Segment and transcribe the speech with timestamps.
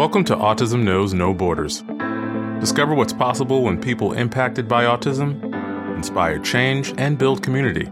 [0.00, 1.82] Welcome to Autism Knows No Borders.
[2.58, 5.44] Discover what's possible when people impacted by autism
[5.94, 7.84] inspire change and build community.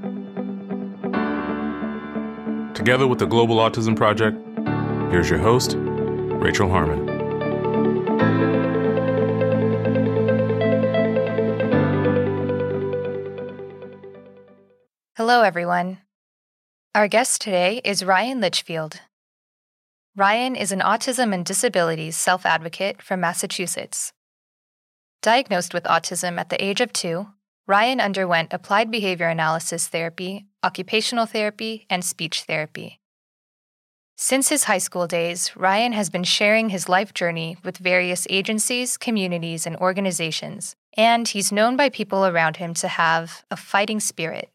[2.72, 4.38] Together with the Global Autism Project,
[5.12, 7.06] here's your host, Rachel Harmon.
[15.14, 15.98] Hello, everyone.
[16.94, 18.98] Our guest today is Ryan Litchfield.
[20.18, 24.12] Ryan is an autism and disabilities self advocate from Massachusetts.
[25.22, 27.28] Diagnosed with autism at the age of two,
[27.68, 32.98] Ryan underwent applied behavior analysis therapy, occupational therapy, and speech therapy.
[34.16, 38.96] Since his high school days, Ryan has been sharing his life journey with various agencies,
[38.96, 44.50] communities, and organizations, and he's known by people around him to have a fighting spirit.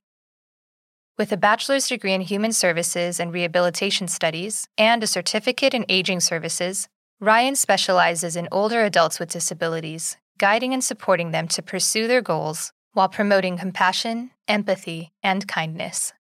[1.15, 6.21] With a bachelor's degree in human services and rehabilitation studies and a certificate in aging
[6.21, 12.23] services, Ryan specializes in older adults with disabilities, guiding and supporting them to pursue their
[12.23, 16.13] goals while promoting compassion, empathy, and kindness.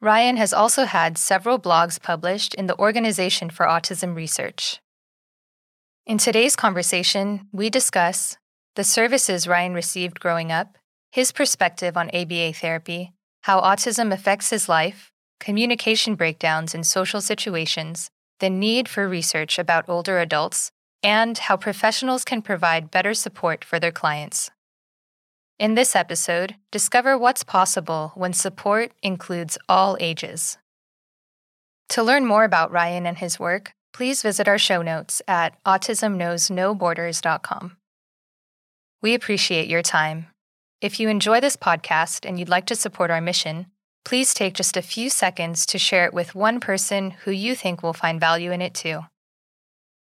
[0.00, 4.80] Ryan has also had several blogs published in the Organization for Autism Research.
[6.06, 8.38] In today's conversation, we discuss
[8.74, 10.78] the services Ryan received growing up,
[11.10, 18.10] his perspective on ABA therapy, how autism affects his life, communication breakdowns in social situations,
[18.40, 20.70] the need for research about older adults,
[21.02, 24.50] and how professionals can provide better support for their clients.
[25.58, 30.56] In this episode, discover what's possible when support includes all ages.
[31.90, 37.76] To learn more about Ryan and his work, please visit our show notes at autismknowsnoborders.com.
[39.02, 40.31] We appreciate your time
[40.82, 43.66] if you enjoy this podcast and you'd like to support our mission,
[44.04, 47.84] please take just a few seconds to share it with one person who you think
[47.84, 49.02] will find value in it too.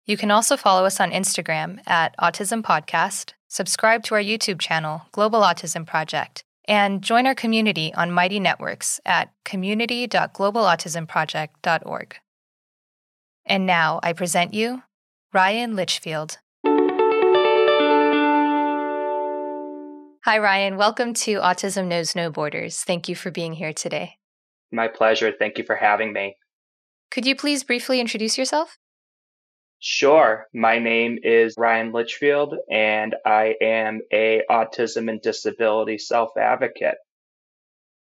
[0.06, 5.03] You can also follow us on Instagram at Autism Podcast, subscribe to our YouTube channel,
[5.11, 12.16] Global Autism Project, and join our community on Mighty Networks at community.globalautismproject.org.
[13.45, 14.84] And now I present you
[15.33, 16.39] Ryan Litchfield.
[20.28, 20.77] Hi, Ryan.
[20.77, 22.84] Welcome to Autism Knows No Borders.
[22.84, 24.16] Thank you for being here today.
[24.71, 25.33] My pleasure.
[25.33, 26.37] Thank you for having me.
[27.11, 28.77] Could you please briefly introduce yourself?
[29.78, 30.44] Sure.
[30.53, 36.97] My name is Ryan Litchfield, and I am a autism and disability self advocate.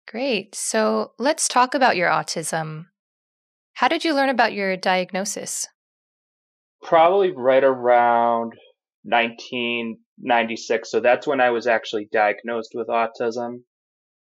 [0.07, 0.55] Great.
[0.55, 2.87] So let's talk about your autism.
[3.73, 5.67] How did you learn about your diagnosis?
[6.81, 8.53] Probably right around
[9.03, 10.89] 19 96.
[10.89, 13.63] So that's when I was actually diagnosed with autism.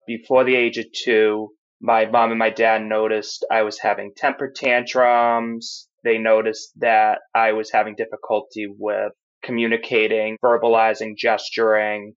[0.07, 1.49] Before the age of two,
[1.81, 5.87] my mom and my dad noticed I was having temper tantrums.
[6.03, 9.11] They noticed that I was having difficulty with
[9.43, 12.13] communicating, verbalizing, gesturing,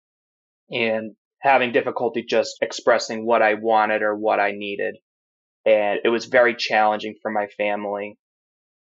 [0.70, 4.96] and having difficulty just expressing what I wanted or what I needed.
[5.64, 8.16] And it was very challenging for my family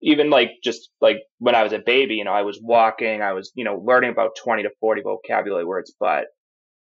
[0.01, 3.33] even like just like when I was a baby, you know, I was walking, I
[3.33, 6.25] was, you know, learning about 20 to 40 vocabulary words, but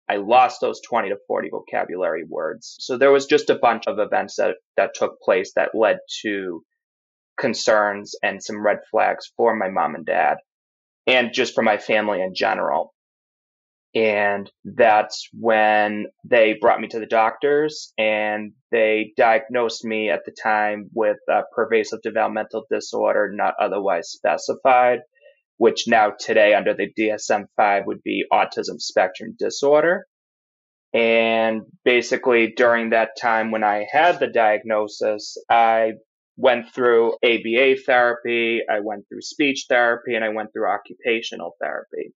[0.09, 2.75] I lost those 20 to 40 vocabulary words.
[2.79, 6.63] So there was just a bunch of events that, that took place that led to
[7.39, 10.37] concerns and some red flags for my mom and dad
[11.07, 12.92] and just for my family in general.
[13.95, 20.31] And that's when they brought me to the doctors and they diagnosed me at the
[20.31, 25.01] time with a pervasive developmental disorder not otherwise specified,
[25.57, 30.07] which now today under the DSM 5 would be autism spectrum disorder.
[30.91, 35.93] And basically during that time when I had the diagnosis, I
[36.35, 42.13] went through ABA therapy, I went through speech therapy, and I went through occupational therapy.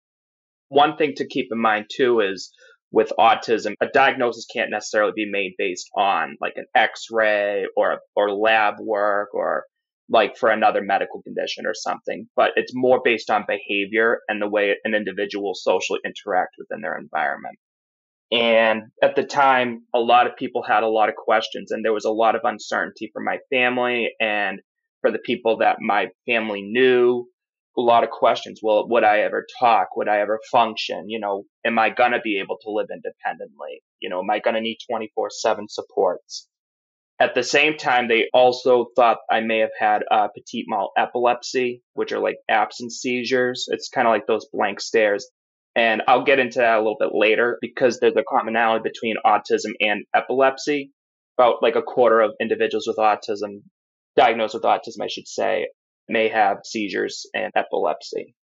[0.73, 2.51] One thing to keep in mind too is
[2.91, 8.31] with autism, a diagnosis can't necessarily be made based on like an x-ray or, or
[8.31, 9.65] lab work or
[10.09, 14.49] like for another medical condition or something, but it's more based on behavior and the
[14.49, 17.57] way an individual socially interact within their environment.
[18.31, 21.93] And at the time, a lot of people had a lot of questions and there
[21.93, 24.59] was a lot of uncertainty for my family and
[25.01, 27.27] for the people that my family knew
[27.77, 28.59] a lot of questions.
[28.61, 29.95] Well, would I ever talk?
[29.95, 31.09] Would I ever function?
[31.09, 33.81] You know, am I going to be able to live independently?
[33.99, 36.47] You know, am I going to need 24 7 supports?
[37.19, 41.81] At the same time, they also thought I may have had uh, petit mal epilepsy,
[41.93, 43.67] which are like absence seizures.
[43.69, 45.29] It's kind of like those blank stares.
[45.75, 49.71] And I'll get into that a little bit later because there's a commonality between autism
[49.79, 50.91] and epilepsy.
[51.37, 53.63] About like a quarter of individuals with autism,
[54.15, 55.67] diagnosed with autism, I should say,
[56.07, 58.35] may have seizures and epilepsy.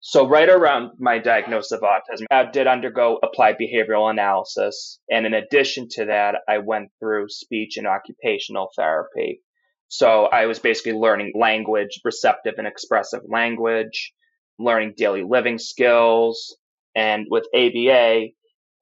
[0.00, 5.00] So right around my diagnosis of autism, I did undergo applied behavioral analysis.
[5.10, 9.42] And in addition to that, I went through speech and occupational therapy.
[9.88, 14.12] So I was basically learning language, receptive and expressive language,
[14.58, 16.56] learning daily living skills.
[16.94, 18.28] And with ABA,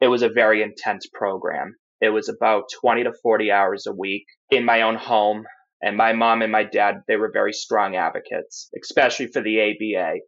[0.00, 1.76] it was a very intense program.
[2.00, 5.44] It was about 20 to 40 hours a week in my own home.
[5.82, 10.18] And my mom and my dad, they were very strong advocates, especially for the ABA.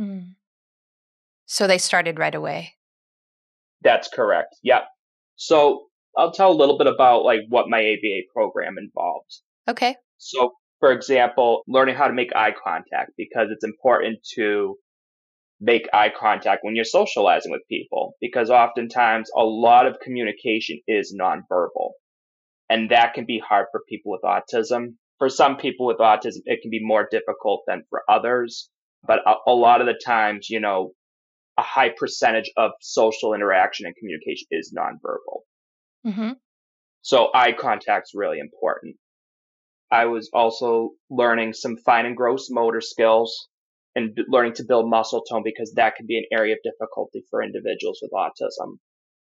[0.00, 0.34] Mm.
[1.46, 2.74] So they started right away.
[3.82, 4.56] That's correct.
[4.62, 4.84] Yep.
[5.36, 5.86] So
[6.16, 9.42] I'll tell a little bit about like what my ABA program involves.
[9.68, 9.96] Okay.
[10.18, 14.76] So for example, learning how to make eye contact because it's important to
[15.60, 21.16] make eye contact when you're socializing with people because oftentimes a lot of communication is
[21.18, 21.90] nonverbal.
[22.70, 24.94] And that can be hard for people with autism.
[25.18, 28.70] For some people with autism, it can be more difficult than for others.
[29.06, 30.92] But a, a lot of the times, you know,
[31.58, 35.40] a high percentage of social interaction and communication is nonverbal.
[36.06, 36.32] Mm-hmm.
[37.02, 38.96] So eye contact's really important.
[39.90, 43.48] I was also learning some fine and gross motor skills
[43.94, 47.24] and b- learning to build muscle tone because that can be an area of difficulty
[47.30, 48.76] for individuals with autism.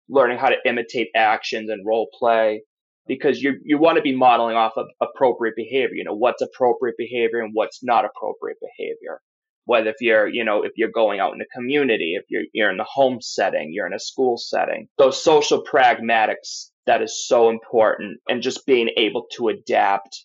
[0.09, 2.63] Learning how to imitate actions and role play
[3.07, 5.95] because you you want to be modeling off of appropriate behavior.
[5.95, 9.21] You know what's appropriate behavior and what's not appropriate behavior.
[9.67, 12.71] Whether if you're you know if you're going out in the community, if you're you're
[12.71, 17.49] in the home setting, you're in a school setting, those social pragmatics that is so
[17.49, 20.25] important, and just being able to adapt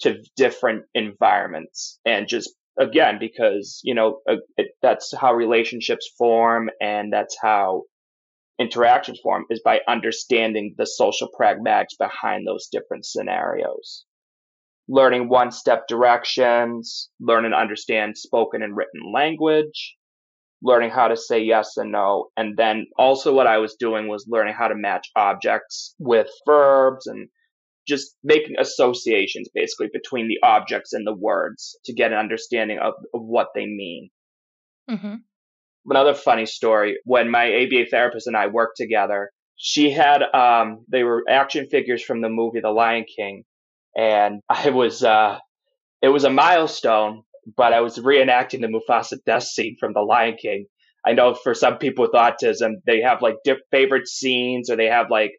[0.00, 6.68] to different environments and just again because you know uh, it, that's how relationships form
[6.80, 7.82] and that's how
[8.58, 14.04] interactions form is by understanding the social pragmatics behind those different scenarios
[14.88, 19.96] learning one step directions learn and understand spoken and written language
[20.62, 24.26] learning how to say yes and no and then also what i was doing was
[24.28, 27.28] learning how to match objects with verbs and
[27.86, 32.94] just making associations basically between the objects and the words to get an understanding of,
[33.14, 34.10] of what they mean.
[34.90, 35.14] Mm-hmm.
[35.88, 41.04] Another funny story when my ABA therapist and I worked together, she had, um, they
[41.04, 43.44] were action figures from the movie The Lion King.
[43.96, 45.38] And I was, uh,
[46.02, 47.22] it was a milestone,
[47.56, 50.66] but I was reenacting the Mufasa death scene from The Lion King.
[51.06, 54.86] I know for some people with autism, they have like diff- favorite scenes or they
[54.86, 55.32] have like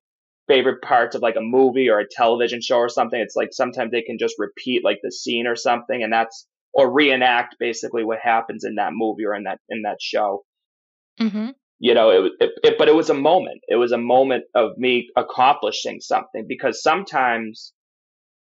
[0.47, 3.19] favorite parts of like a movie or a television show or something.
[3.19, 6.91] It's like sometimes they can just repeat like the scene or something, and that's or
[6.91, 10.43] reenact basically what happens in that movie or in that in that show.
[11.19, 11.49] Mm-hmm.
[11.79, 13.61] You know, it, it, it, but it was a moment.
[13.67, 17.71] It was a moment of me accomplishing something because sometimes,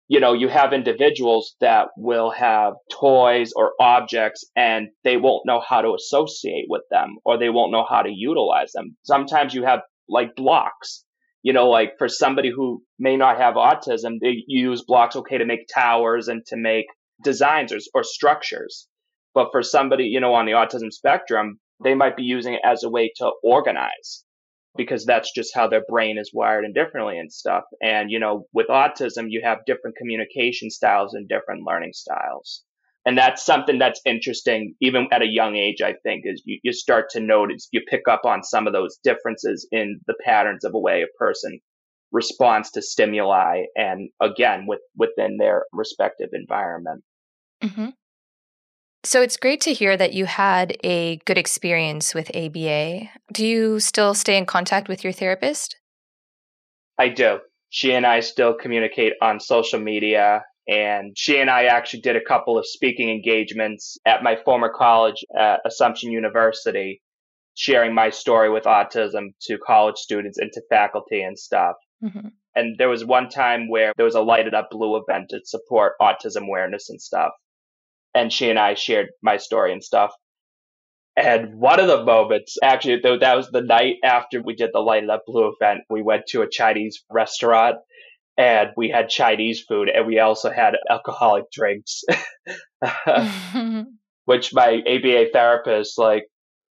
[0.07, 5.61] you know, you have individuals that will have toys or objects and they won't know
[5.67, 8.95] how to associate with them or they won't know how to utilize them.
[9.03, 11.05] Sometimes you have like blocks
[11.45, 15.45] you know, like for somebody who may not have autism, they use blocks okay to
[15.45, 16.87] make towers and to make
[17.23, 18.87] designs or, or structures.
[19.33, 22.83] But for somebody, you know, on the autism spectrum, they might be using it as
[22.83, 24.23] a way to organize
[24.77, 27.63] because that's just how their brain is wired and differently and stuff.
[27.81, 32.63] And, you know, with autism, you have different communication styles and different learning styles
[33.05, 36.73] and that's something that's interesting even at a young age i think is you, you
[36.73, 40.73] start to notice you pick up on some of those differences in the patterns of
[40.73, 41.59] a way a person
[42.15, 47.03] responds to stimuli and again with within their respective environment
[47.61, 47.89] mm-hmm.
[49.03, 53.81] so it's great to hear that you had a good experience with aba do you
[53.81, 55.75] still stay in contact with your therapist
[56.97, 62.01] i do she and i still communicate on social media and she and I actually
[62.01, 67.03] did a couple of speaking engagements at my former college at Assumption University,
[67.53, 71.75] sharing my story with autism to college students and to faculty and stuff.
[72.05, 72.27] Mm-hmm.
[72.55, 75.41] And there was one time where there was a Light It Up Blue event to
[75.43, 77.31] support autism awareness and stuff.
[78.13, 80.13] And she and I shared my story and stuff.
[81.17, 85.03] And one of the moments, actually, that was the night after we did the Light
[85.03, 85.81] It Up Blue event.
[85.89, 87.77] We went to a Chinese restaurant
[88.37, 92.03] and we had Chinese food and we also had alcoholic drinks,
[94.25, 96.25] which my ABA therapist, like,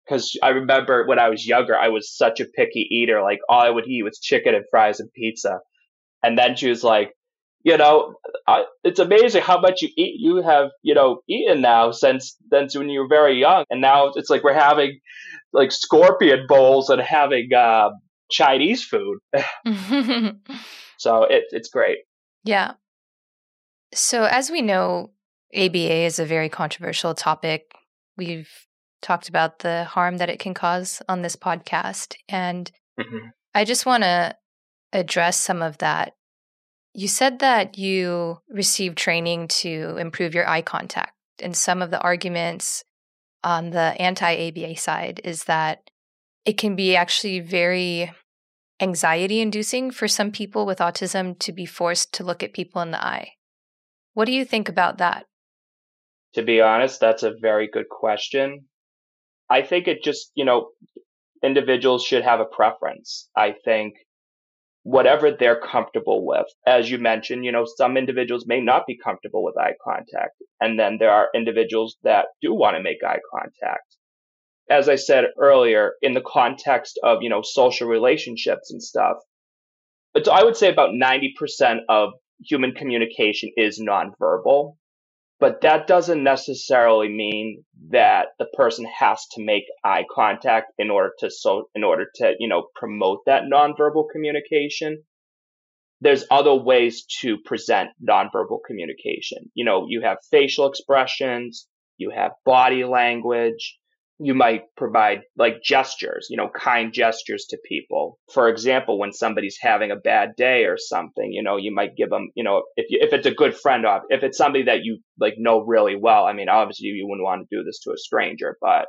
[0.05, 3.22] because I remember when I was younger, I was such a picky eater.
[3.22, 5.60] Like, all I would eat was chicken and fries and pizza.
[6.24, 7.13] And then she was like,
[7.63, 8.15] you know,
[8.48, 12.75] I, it's amazing how much you eat, you have, you know, eaten now since, since
[12.75, 13.63] when you were very young.
[13.69, 15.00] And now it's like we're having
[15.53, 17.91] like scorpion bowls and having uh,
[18.29, 19.19] Chinese food.
[21.03, 21.98] So it, it's great.
[22.45, 22.74] Yeah.
[23.93, 25.12] So, as we know,
[25.53, 27.74] ABA is a very controversial topic.
[28.15, 28.50] We've
[29.03, 32.15] talked about the harm that it can cause on this podcast.
[32.27, 33.27] And mm-hmm.
[33.53, 34.36] I just want to
[34.91, 36.13] address some of that.
[36.95, 41.13] You said that you received training to improve your eye contact.
[41.39, 42.83] And some of the arguments
[43.43, 45.89] on the anti ABA side is that
[46.45, 48.12] it can be actually very
[48.79, 52.91] anxiety inducing for some people with autism to be forced to look at people in
[52.91, 53.31] the eye.
[54.13, 55.25] What do you think about that?
[56.36, 58.65] To be honest, that's a very good question.
[59.50, 60.69] I think it just, you know,
[61.43, 63.29] individuals should have a preference.
[63.35, 63.95] I think
[64.83, 66.45] whatever they're comfortable with.
[66.67, 70.35] As you mentioned, you know, some individuals may not be comfortable with eye contact.
[70.59, 73.95] And then there are individuals that do want to make eye contact.
[74.69, 79.17] As I said earlier, in the context of, you know, social relationships and stuff,
[80.13, 84.75] but I would say about 90% of human communication is nonverbal
[85.43, 91.12] but that doesn't necessarily mean that the person has to make eye contact in order
[91.19, 95.03] to so in order to you know promote that nonverbal communication.
[96.00, 99.51] There's other ways to present nonverbal communication.
[99.53, 103.77] You know you have facial expressions you have body language
[104.20, 108.20] you might provide like gestures, you know, kind gestures to people.
[108.32, 112.10] For example, when somebody's having a bad day or something, you know, you might give
[112.10, 114.84] them, you know, if you, if it's a good friend, of, if it's somebody that
[114.84, 117.91] you like know really well, I mean, obviously you wouldn't want to do this to
[117.91, 118.86] a stranger, but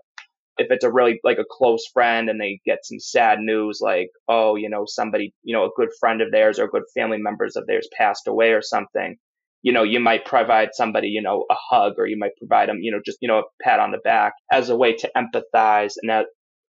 [0.58, 4.08] if it's a really like a close friend and they get some sad news like
[4.28, 7.56] oh you know somebody you know a good friend of theirs or good family members
[7.56, 9.16] of theirs passed away or something
[9.64, 12.80] you know, you might provide somebody, you know, a hug or you might provide them,
[12.82, 15.94] you know, just, you know, a pat on the back as a way to empathize
[16.02, 16.26] and that,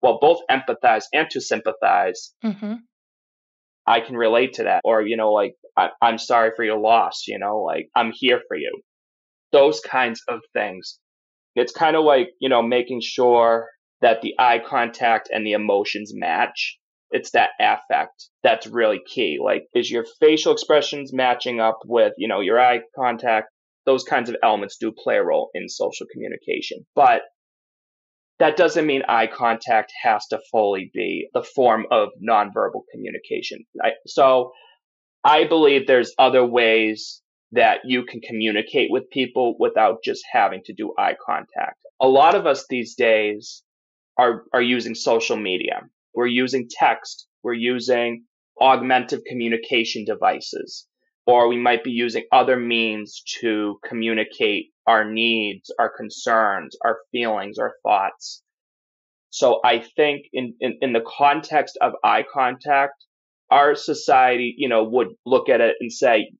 [0.01, 2.33] well, both empathize and to sympathize.
[2.43, 2.73] Mm-hmm.
[3.85, 4.81] I can relate to that.
[4.83, 8.41] Or, you know, like, I, I'm sorry for your loss, you know, like, I'm here
[8.47, 8.81] for you.
[9.51, 10.97] Those kinds of things.
[11.53, 13.67] It's kind of like, you know, making sure
[14.01, 16.78] that the eye contact and the emotions match
[17.11, 19.39] it's that affect that's really key.
[19.43, 23.47] Like, is your facial expressions matching up with, you know, your eye contact?
[23.85, 26.85] Those kinds of elements do play a role in social communication.
[26.95, 27.21] But
[28.39, 33.65] that doesn't mean eye contact has to fully be the form of nonverbal communication.
[33.83, 34.51] I, so
[35.23, 40.73] I believe there's other ways that you can communicate with people without just having to
[40.73, 41.79] do eye contact.
[41.99, 43.63] A lot of us these days
[44.17, 45.81] are, are using social media.
[46.13, 47.27] We're using text.
[47.43, 48.25] We're using
[48.59, 50.85] augmented communication devices,
[51.25, 57.57] or we might be using other means to communicate our needs, our concerns, our feelings,
[57.57, 58.43] our thoughts.
[59.29, 63.05] So I think in, in, in the context of eye contact,
[63.51, 66.31] our society, you know, would look at it and say,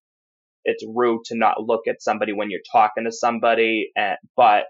[0.65, 3.91] it's rude to not look at somebody when you're talking to somebody.
[3.95, 4.65] And, but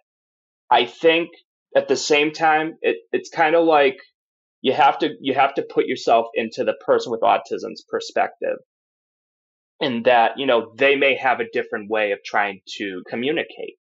[0.70, 1.30] I think
[1.76, 3.98] at the same time, it, it's kind of like
[4.62, 8.58] you have to you have to put yourself into the person with autism's perspective
[9.80, 13.78] in that you know they may have a different way of trying to communicate.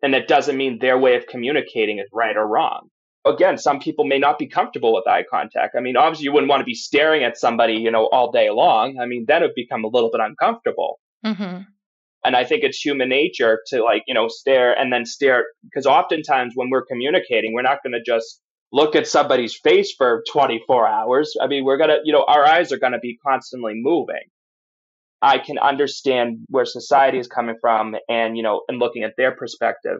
[0.00, 2.88] And that doesn't mean their way of communicating is right or wrong.
[3.26, 5.74] Again some people may not be comfortable with eye contact.
[5.76, 8.50] I mean obviously you wouldn't want to be staring at somebody you know all day
[8.50, 8.98] long.
[9.00, 10.98] I mean that would become a little bit uncomfortable.
[11.26, 11.62] Mm-hmm.
[12.24, 15.84] and i think it's human nature to like you know stare and then stare because
[15.84, 18.40] oftentimes when we're communicating we're not going to just
[18.72, 21.34] look at somebody's face for 24 hours.
[21.40, 24.24] I mean, we're going to, you know, our eyes are going to be constantly moving.
[25.20, 29.34] I can understand where society is coming from and, you know, and looking at their
[29.34, 29.98] perspective.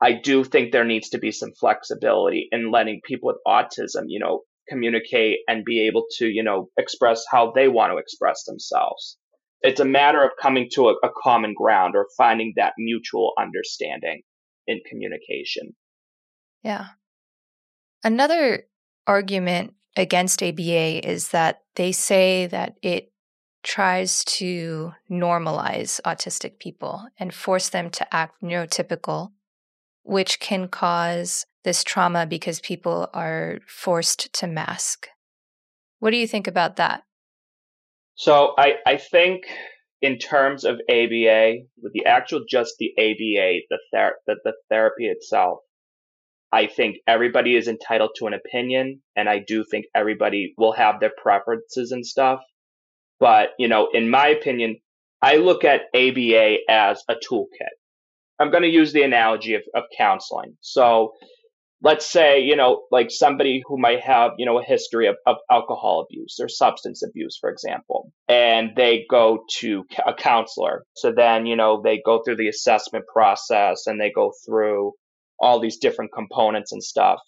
[0.00, 4.20] I do think there needs to be some flexibility in letting people with autism, you
[4.20, 9.16] know, communicate and be able to, you know, express how they want to express themselves.
[9.62, 14.22] It's a matter of coming to a, a common ground or finding that mutual understanding
[14.66, 15.74] in communication.
[16.62, 16.86] Yeah.
[18.04, 18.64] Another
[19.06, 23.12] argument against ABA is that they say that it
[23.62, 29.30] tries to normalize autistic people and force them to act neurotypical,
[30.02, 35.08] which can cause this trauma because people are forced to mask.
[36.00, 37.04] What do you think about that?
[38.16, 39.44] So I, I think
[40.00, 45.06] in terms of ABA, with the actual just the ABA, the, ther- the, the therapy
[45.06, 45.60] itself,
[46.52, 51.00] I think everybody is entitled to an opinion, and I do think everybody will have
[51.00, 52.40] their preferences and stuff.
[53.18, 54.76] But, you know, in my opinion,
[55.22, 57.76] I look at ABA as a toolkit.
[58.38, 60.56] I'm going to use the analogy of, of counseling.
[60.60, 61.12] So
[61.80, 65.36] let's say, you know, like somebody who might have, you know, a history of, of
[65.50, 70.84] alcohol abuse or substance abuse, for example, and they go to a counselor.
[70.94, 74.92] So then, you know, they go through the assessment process and they go through
[75.42, 77.18] all these different components and stuff.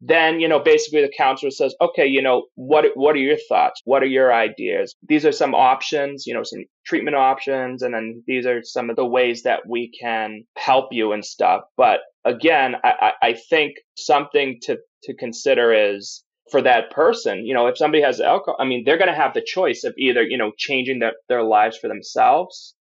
[0.00, 3.80] Then, you know, basically the counselor says, okay, you know, what, what are your thoughts?
[3.84, 4.94] What are your ideas?
[5.08, 7.82] These are some options, you know, some treatment options.
[7.82, 11.62] And then these are some of the ways that we can help you and stuff.
[11.76, 17.66] But again, I, I think something to, to consider is for that person, you know,
[17.66, 20.38] if somebody has alcohol, I mean, they're going to have the choice of either, you
[20.38, 22.75] know, changing their, their lives for themselves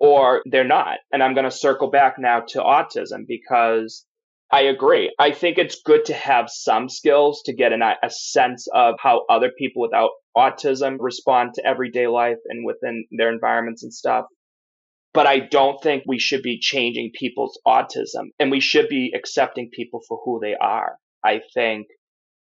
[0.00, 0.98] or they're not.
[1.12, 4.04] And I'm going to circle back now to autism because
[4.50, 5.12] I agree.
[5.18, 9.24] I think it's good to have some skills to get an, a sense of how
[9.28, 14.24] other people without autism respond to everyday life and within their environments and stuff.
[15.12, 19.70] But I don't think we should be changing people's autism and we should be accepting
[19.72, 20.96] people for who they are.
[21.24, 21.88] I think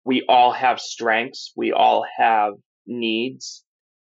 [0.06, 1.52] we all have strengths.
[1.56, 2.54] We all have
[2.88, 3.64] needs.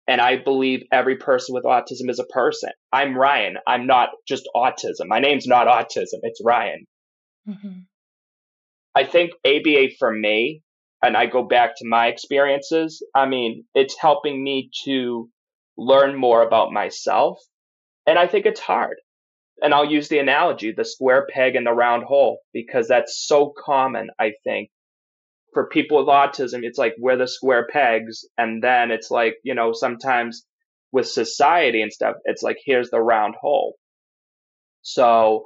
[0.08, 2.72] And I believe every person with autism is a person.
[2.94, 3.58] I'm Ryan.
[3.68, 5.08] I'm not just autism.
[5.08, 6.20] My name's not autism.
[6.24, 6.86] It's Ryan.
[7.48, 7.80] Mm-hmm.
[8.96, 10.62] I think ABA for me,
[11.04, 15.30] and I go back to my experiences, I mean, it's helping me to
[15.78, 17.40] learn more about myself
[18.08, 18.98] and I think it's hard.
[19.62, 23.54] And I'll use the analogy, the square peg in the round hole, because that's so
[23.66, 24.70] common, I think.
[25.54, 28.26] For people with autism, it's like we're the square pegs.
[28.38, 30.46] And then it's like, you know, sometimes
[30.92, 33.76] with society and stuff, it's like, here's the round hole.
[34.82, 35.46] So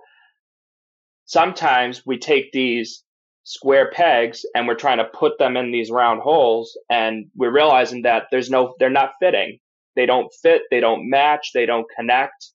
[1.26, 3.04] sometimes we take these
[3.44, 8.04] square pegs and we're trying to put them in these round holes and we're realizing
[8.04, 9.58] that there's no, they're not fitting.
[9.96, 10.64] They don't fit.
[10.70, 11.52] They don't match.
[11.54, 12.52] They don't connect.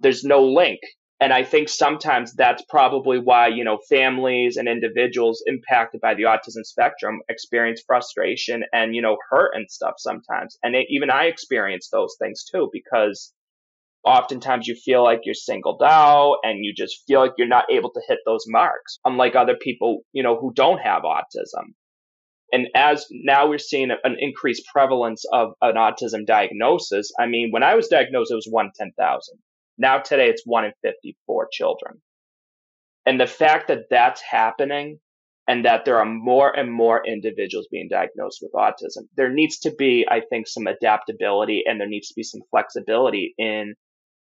[0.00, 0.80] There's no link.
[1.24, 6.24] And I think sometimes that's probably why, you know, families and individuals impacted by the
[6.24, 10.58] autism spectrum experience frustration and, you know, hurt and stuff sometimes.
[10.62, 13.32] And it, even I experience those things too, because
[14.04, 17.90] oftentimes you feel like you're singled out and you just feel like you're not able
[17.92, 21.72] to hit those marks, unlike other people, you know, who don't have autism.
[22.52, 27.10] And as now we're seeing an increased prevalence of an autism diagnosis.
[27.18, 29.38] I mean, when I was diagnosed, it was one 10,000.
[29.78, 32.00] Now today it's one in 54 children.
[33.06, 34.98] And the fact that that's happening
[35.46, 39.74] and that there are more and more individuals being diagnosed with autism, there needs to
[39.76, 43.74] be, I think, some adaptability and there needs to be some flexibility in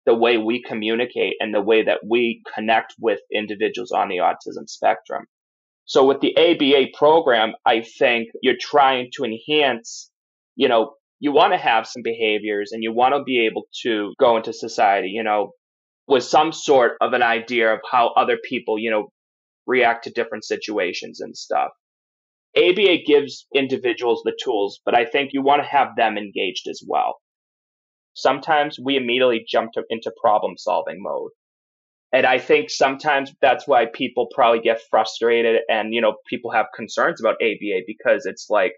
[0.05, 4.67] the way we communicate and the way that we connect with individuals on the autism
[4.67, 5.25] spectrum.
[5.85, 10.09] So with the ABA program, I think you're trying to enhance,
[10.55, 14.13] you know, you want to have some behaviors and you want to be able to
[14.19, 15.51] go into society, you know,
[16.08, 19.10] with some sort of an idea of how other people, you know,
[19.67, 21.69] react to different situations and stuff.
[22.58, 26.82] ABA gives individuals the tools, but I think you want to have them engaged as
[26.88, 27.17] well.
[28.13, 31.32] Sometimes we immediately jump to, into problem solving mode.
[32.12, 36.65] And I think sometimes that's why people probably get frustrated and, you know, people have
[36.75, 38.73] concerns about ABA because it's like,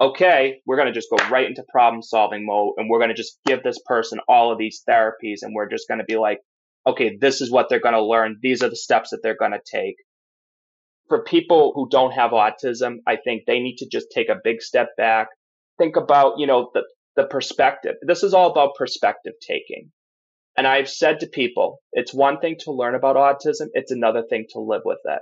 [0.00, 3.14] okay, we're going to just go right into problem solving mode and we're going to
[3.14, 6.40] just give this person all of these therapies and we're just going to be like,
[6.86, 8.38] okay, this is what they're going to learn.
[8.42, 9.96] These are the steps that they're going to take.
[11.08, 14.62] For people who don't have autism, I think they need to just take a big
[14.62, 15.28] step back.
[15.78, 16.82] Think about, you know, the,
[17.16, 17.94] the perspective.
[18.02, 19.90] This is all about perspective taking.
[20.56, 23.68] And I've said to people, it's one thing to learn about autism.
[23.74, 25.20] It's another thing to live with it.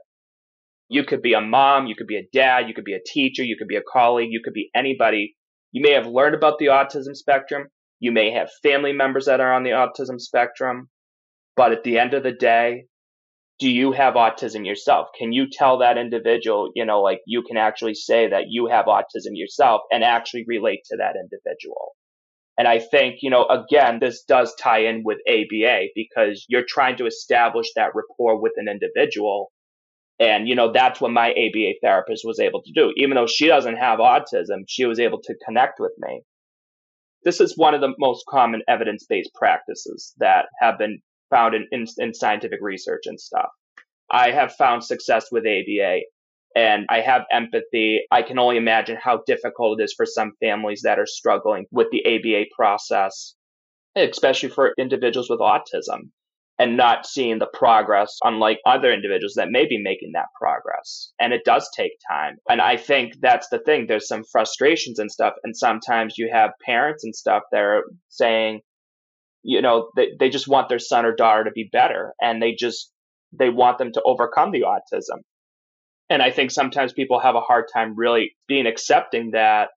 [0.92, 1.86] You could be a mom.
[1.86, 2.68] You could be a dad.
[2.68, 3.42] You could be a teacher.
[3.42, 4.28] You could be a colleague.
[4.30, 5.34] You could be anybody.
[5.72, 7.68] You may have learned about the autism spectrum.
[7.98, 10.90] You may have family members that are on the autism spectrum.
[11.56, 12.84] But at the end of the day,
[13.58, 15.08] do you have autism yourself?
[15.18, 18.84] Can you tell that individual, you know, like you can actually say that you have
[18.84, 21.92] autism yourself and actually relate to that individual?
[22.58, 26.96] And I think, you know, again, this does tie in with ABA because you're trying
[26.96, 29.52] to establish that rapport with an individual.
[30.22, 32.92] And, you know, that's what my ABA therapist was able to do.
[32.96, 36.22] Even though she doesn't have autism, she was able to connect with me.
[37.24, 41.66] This is one of the most common evidence based practices that have been found in,
[41.72, 43.48] in, in scientific research and stuff.
[44.12, 46.02] I have found success with ABA
[46.54, 48.02] and I have empathy.
[48.12, 51.88] I can only imagine how difficult it is for some families that are struggling with
[51.90, 53.34] the ABA process,
[53.96, 56.10] especially for individuals with autism
[56.62, 61.12] and not seeing the progress, unlike other individuals that may be making that progress.
[61.20, 62.36] And it does take time.
[62.48, 63.86] And I think that's the thing.
[63.88, 65.34] There's some frustrations and stuff.
[65.44, 68.60] And sometimes you have parents and stuff that are saying,
[69.42, 72.54] you know, they, they just want their son or daughter to be better and they
[72.58, 72.92] just,
[73.32, 75.18] they want them to overcome the autism
[76.10, 79.70] And I think sometimes people have a hard time really being accepting that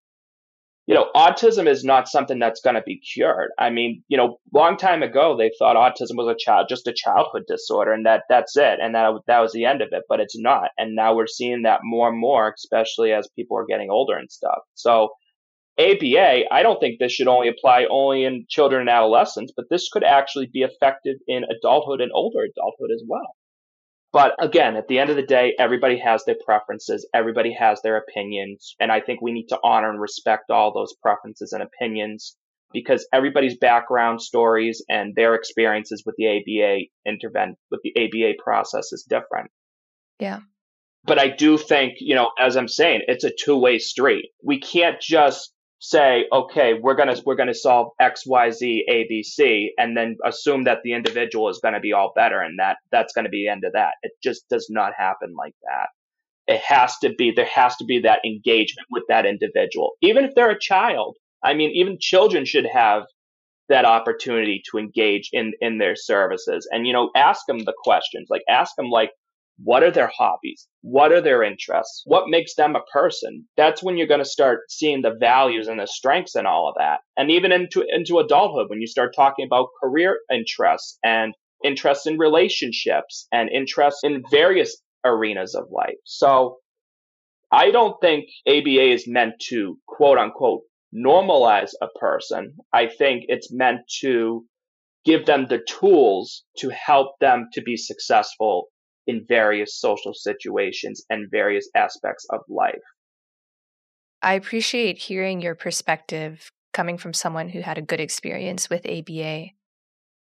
[0.87, 3.49] you know, autism is not something that's going to be cured.
[3.57, 6.93] I mean, you know, long time ago they thought autism was a child, just a
[6.93, 10.03] childhood disorder, and that that's it, and that that was the end of it.
[10.07, 13.65] But it's not, and now we're seeing that more and more, especially as people are
[13.65, 14.59] getting older and stuff.
[14.75, 15.09] So,
[15.79, 19.89] ABA, I don't think this should only apply only in children and adolescents, but this
[19.91, 23.35] could actually be effective in adulthood and older adulthood as well.
[24.15, 27.97] But again, at the end of the day, everybody has their preferences, everybody has their
[27.97, 32.37] opinions, and I think we need to honor and respect all those preferences and opinions
[32.71, 38.93] because everybody's background stories and their experiences with the ABA intervent with the ABA process
[38.93, 39.51] is different.
[40.17, 40.39] Yeah.
[41.03, 44.29] But I do think, you know, as I'm saying, it's a two-way street.
[44.41, 49.23] We can't just say, okay, we're gonna we're gonna solve X, Y, Z, A, B,
[49.23, 53.13] C, and then assume that the individual is gonna be all better, and that that's
[53.13, 53.93] gonna be the end of that.
[54.03, 55.87] It just does not happen like that.
[56.47, 60.35] It has to be there has to be that engagement with that individual, even if
[60.35, 61.17] they're a child.
[61.43, 63.03] I mean, even children should have
[63.69, 68.27] that opportunity to engage in in their services, and you know, ask them the questions,
[68.29, 69.11] like ask them like
[69.63, 70.67] what are their hobbies?
[70.81, 72.03] What are their interests?
[72.05, 73.47] What makes them a person?
[73.55, 76.75] That's when you're going to start seeing the values and the strengths and all of
[76.77, 76.99] that.
[77.15, 82.17] And even into, into adulthood, when you start talking about career interests and interests in
[82.17, 85.95] relationships and interests in various arenas of life.
[86.03, 86.57] So
[87.51, 90.63] I don't think ABA is meant to quote unquote
[90.93, 92.55] normalize a person.
[92.73, 94.45] I think it's meant to
[95.05, 98.67] give them the tools to help them to be successful
[99.07, 102.75] in various social situations and various aspects of life.
[104.21, 109.47] I appreciate hearing your perspective coming from someone who had a good experience with ABA.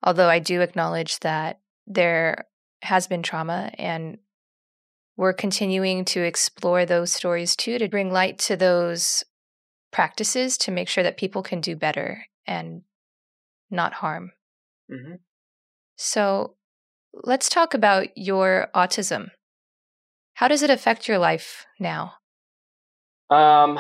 [0.04, 2.46] Although I do acknowledge that there
[2.82, 4.18] has been trauma and
[5.18, 9.24] we're continuing to explore those stories too to bring light to those
[9.92, 12.82] practices to make sure that people can do better and
[13.70, 14.32] not harm.
[14.92, 15.16] Mm-hmm.
[15.98, 16.56] So,
[17.14, 19.32] Let's talk about your autism.
[20.36, 22.14] How does it affect your life now?
[23.30, 23.80] Um,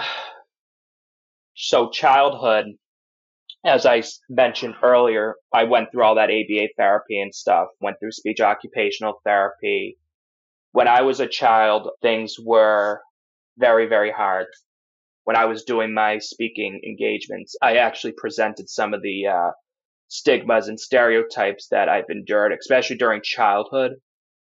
[1.55, 2.65] so childhood,
[3.65, 8.11] as I mentioned earlier, I went through all that ABA therapy and stuff, went through
[8.11, 9.97] speech occupational therapy.
[10.73, 13.01] When I was a child, things were
[13.57, 14.47] very, very hard.
[15.23, 19.51] When I was doing my speaking engagements, I actually presented some of the uh,
[20.11, 23.93] stigmas and stereotypes that I've endured, especially during childhood.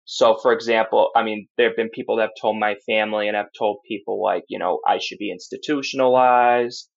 [0.04, 3.36] So, for example, I mean, there have been people that have told my family and
[3.36, 6.88] have told people like, you know, I should be institutionalized.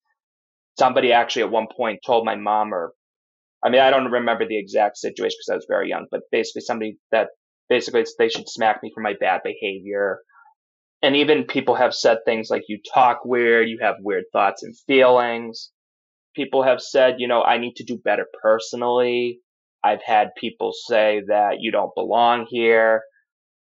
[0.78, 2.94] Somebody actually at one point told my mom or,
[3.64, 6.62] I mean, I don't remember the exact situation because I was very young, but basically
[6.62, 7.30] somebody that
[7.70, 10.20] basically they should smack me for my bad behavior.
[11.02, 14.78] And even people have said things like, you talk weird, you have weird thoughts and
[14.86, 15.72] feelings
[16.36, 19.40] people have said, you know, I need to do better personally.
[19.84, 23.02] I've had people say that you don't belong here.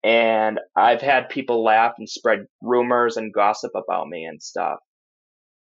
[0.03, 4.80] And I've had people laugh and spread rumors and gossip about me and stuff.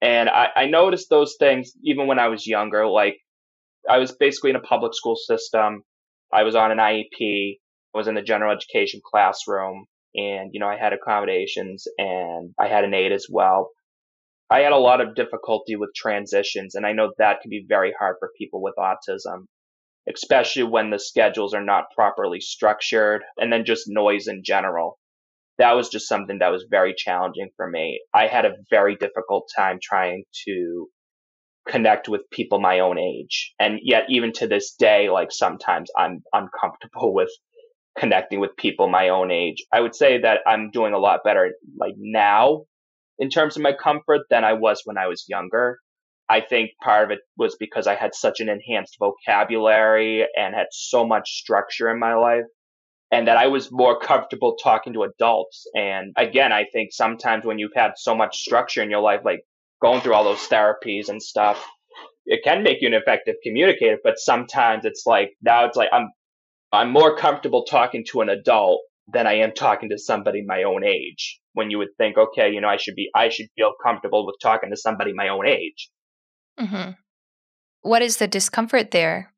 [0.02, 2.86] And I, I noticed those things even when I was younger.
[2.86, 3.16] Like,
[3.88, 5.82] I was basically in a public school system.
[6.32, 7.58] I was on an IEP.
[7.94, 9.86] I was in the general education classroom.
[10.14, 13.70] And, you know, I had accommodations and I had an aide as well.
[14.48, 17.92] I had a lot of difficulty with transitions, and I know that can be very
[17.98, 19.46] hard for people with autism,
[20.08, 24.98] especially when the schedules are not properly structured and then just noise in general.
[25.58, 28.00] That was just something that was very challenging for me.
[28.14, 30.88] I had a very difficult time trying to
[31.66, 33.52] connect with people my own age.
[33.58, 37.30] And yet, even to this day, like sometimes I'm uncomfortable with
[37.98, 39.64] connecting with people my own age.
[39.72, 42.66] I would say that I'm doing a lot better like now
[43.18, 45.78] in terms of my comfort than I was when I was younger.
[46.28, 50.66] I think part of it was because I had such an enhanced vocabulary and had
[50.72, 52.44] so much structure in my life
[53.12, 55.66] and that I was more comfortable talking to adults.
[55.74, 59.42] And again, I think sometimes when you've had so much structure in your life, like
[59.80, 61.64] going through all those therapies and stuff,
[62.26, 66.10] it can make you an effective communicator, but sometimes it's like now it's like I'm
[66.72, 68.80] I'm more comfortable talking to an adult
[69.12, 71.40] than I am talking to somebody my own age.
[71.56, 74.36] When you would think, okay, you know, I should be, I should feel comfortable with
[74.42, 75.88] talking to somebody my own age.
[76.60, 76.90] Mm-hmm.
[77.80, 79.32] What is the discomfort there?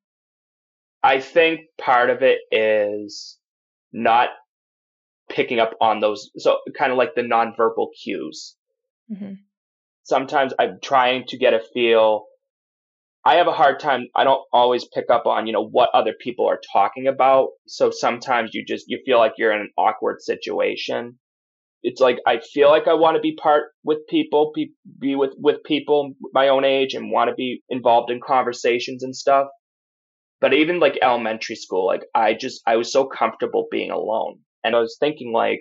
[1.01, 3.39] I think part of it is
[3.93, 4.31] not
[5.31, 8.57] picking up on those, so kind of like the nonverbal cues.
[9.13, 9.35] Mm-hmm.
[10.03, 12.25] Sometimes I'm trying to get a feel
[13.25, 14.07] I have a hard time.
[14.17, 17.49] I don't always pick up on, you know, what other people are talking about.
[17.67, 21.19] So sometimes you just, you feel like you're in an awkward situation.
[21.83, 25.33] It's like I feel like I want to be part with people, be, be with,
[25.39, 29.47] with people my own age and want to be involved in conversations and stuff.
[30.41, 34.41] But even like elementary school, like I just, I was so comfortable being alone.
[34.63, 35.61] And I was thinking like,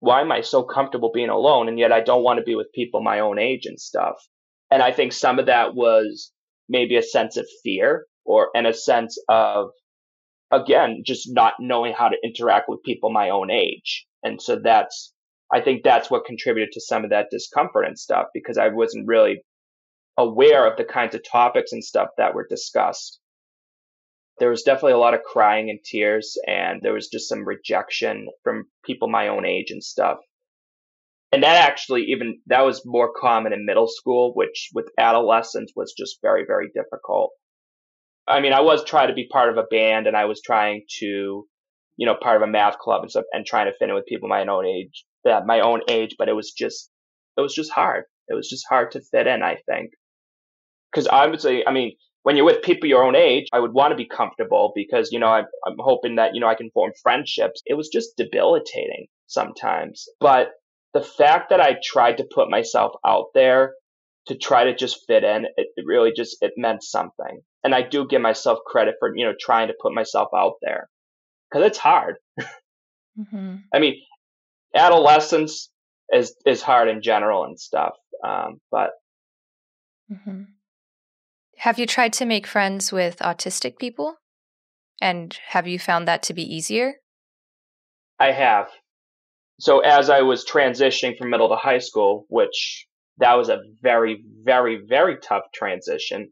[0.00, 1.68] why am I so comfortable being alone?
[1.68, 4.16] And yet I don't want to be with people my own age and stuff.
[4.70, 6.32] And I think some of that was
[6.68, 9.68] maybe a sense of fear or, and a sense of,
[10.50, 14.06] again, just not knowing how to interact with people my own age.
[14.22, 15.12] And so that's,
[15.52, 19.06] I think that's what contributed to some of that discomfort and stuff because I wasn't
[19.06, 19.42] really
[20.18, 23.20] aware of the kinds of topics and stuff that were discussed.
[24.38, 28.28] There was definitely a lot of crying and tears, and there was just some rejection
[28.42, 30.18] from people my own age and stuff.
[31.32, 35.94] And that actually, even that was more common in middle school, which with adolescents was
[35.96, 37.30] just very, very difficult.
[38.28, 40.82] I mean, I was trying to be part of a band and I was trying
[40.98, 41.46] to,
[41.96, 44.06] you know, part of a math club and stuff and trying to fit in with
[44.06, 46.90] people my own age that my own age, but it was just
[47.36, 48.04] it was just hard.
[48.28, 49.92] It was just hard to fit in, I think.
[50.90, 53.72] Because I would say, I mean, when you're with people your own age, I would
[53.72, 56.70] want to be comfortable because, you know, I'm, I'm hoping that, you know, I can
[56.70, 57.62] form friendships.
[57.66, 60.06] It was just debilitating sometimes.
[60.18, 60.48] But
[60.94, 63.74] the fact that I tried to put myself out there
[64.26, 67.42] to try to just fit in, it, it really just, it meant something.
[67.62, 70.88] And I do give myself credit for, you know, trying to put myself out there
[71.50, 72.16] because it's hard.
[73.18, 73.56] Mm-hmm.
[73.72, 74.02] I mean,
[74.76, 75.70] adolescence
[76.12, 77.94] is is hard in general and stuff.
[78.24, 78.90] Um, but
[80.12, 80.42] mm-hmm.
[81.58, 84.16] have you tried to make friends with autistic people?
[85.00, 86.94] And have you found that to be easier?
[88.18, 88.68] I have.
[89.60, 92.86] So as I was transitioning from middle to high school, which
[93.18, 96.30] that was a very, very, very tough transition.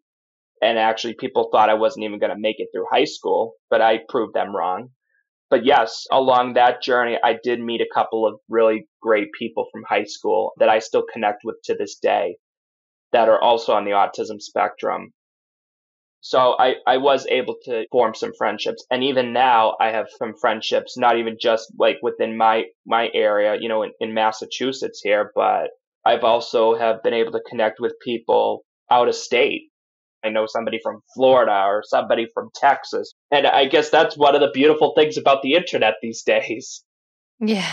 [0.63, 3.83] And actually people thought I wasn't even going to make it through high school, but
[3.83, 4.91] I proved them wrong
[5.55, 9.85] but yes, along that journey, I did meet a couple of really great people from
[9.89, 12.39] high school that I still connect with to this day
[13.13, 15.13] that are also on the autism spectrum.
[16.23, 18.85] So I, I was able to form some friendships.
[18.91, 23.57] And even now I have some friendships, not even just like within my, my area,
[23.61, 25.71] you know, in, in Massachusetts here, but
[26.05, 29.71] I've also have been able to connect with people out of state
[30.25, 33.14] I know somebody from Florida or somebody from Texas.
[33.31, 36.83] And I guess that's one of the beautiful things about the internet these days.
[37.41, 37.73] Yeah.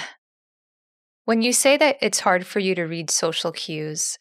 [1.25, 4.17] When you say that it's hard for you to read social cues,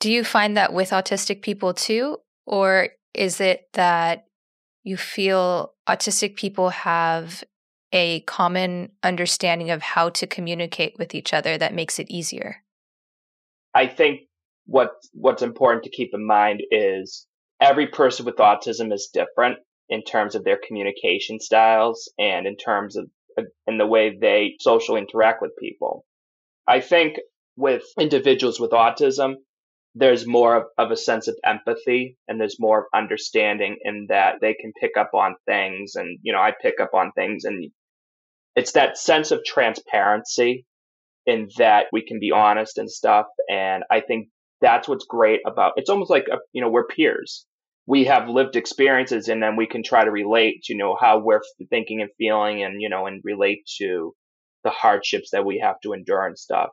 [0.00, 2.18] do you find that with autistic people too?
[2.46, 4.26] Or is it that
[4.84, 7.42] you feel autistic people have
[7.92, 12.62] a common understanding of how to communicate with each other that makes it easier?
[13.74, 14.20] I think
[14.66, 17.26] what what's important to keep in mind is
[17.60, 22.96] every person with autism is different in terms of their communication styles and in terms
[22.96, 26.04] of uh, in the way they socially interact with people.
[26.66, 27.18] I think
[27.56, 29.34] with individuals with autism,
[29.94, 34.52] there's more of, of, a sense of empathy and there's more understanding in that they
[34.52, 37.70] can pick up on things and you know I pick up on things and
[38.54, 40.66] it's that sense of transparency
[41.24, 44.28] in that we can be honest and stuff and I think
[44.60, 47.46] that's what's great about it's almost like a, you know we're peers
[47.86, 51.40] we have lived experiences and then we can try to relate you know how we're
[51.70, 54.14] thinking and feeling and you know and relate to
[54.64, 56.70] the hardships that we have to endure and stuff.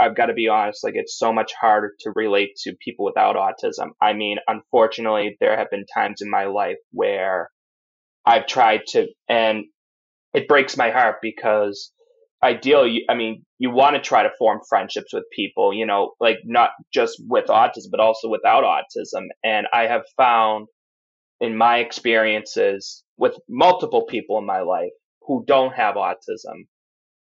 [0.00, 3.36] I've got to be honest like it's so much harder to relate to people without
[3.36, 3.90] autism.
[4.00, 7.50] I mean unfortunately there have been times in my life where
[8.24, 9.64] i've tried to and
[10.34, 11.92] it breaks my heart because
[12.42, 16.38] ideally, I mean, you want to try to form friendships with people, you know, like
[16.44, 19.26] not just with autism, but also without autism.
[19.44, 20.68] And I have found
[21.40, 26.66] in my experiences with multiple people in my life who don't have autism,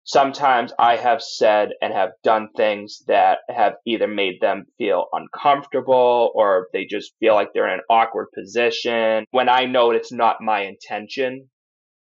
[0.03, 6.31] sometimes I have said and have done things that have either made them feel uncomfortable
[6.33, 10.41] or they just feel like they're in an awkward position when I know it's not
[10.41, 11.49] my intention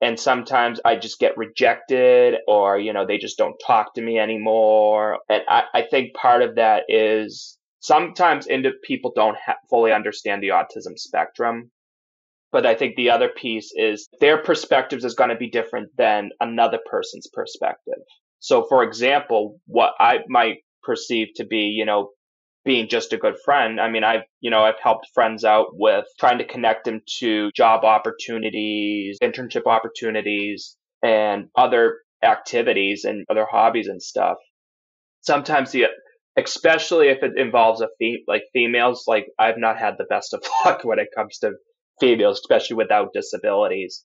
[0.01, 4.19] and sometimes I just get rejected or, you know, they just don't talk to me
[4.19, 5.19] anymore.
[5.29, 10.43] And I, I think part of that is sometimes into people don't ha- fully understand
[10.43, 11.71] the autism spectrum.
[12.51, 16.29] But I think the other piece is their perspectives is going to be different than
[16.39, 17.99] another person's perspective.
[18.39, 22.11] So, for example, what I might perceive to be, you know,
[22.67, 23.79] being just a good friend.
[23.79, 27.49] I mean, I've, you know, I've helped friends out with trying to connect them to
[27.53, 34.35] job opportunities, internship opportunities, and other activities and other hobbies and stuff.
[35.21, 35.85] Sometimes the,
[36.37, 40.43] especially if it involves a fee, like females, like I've not had the best of
[40.65, 41.53] luck when it comes to
[42.01, 44.03] females, especially without disabilities.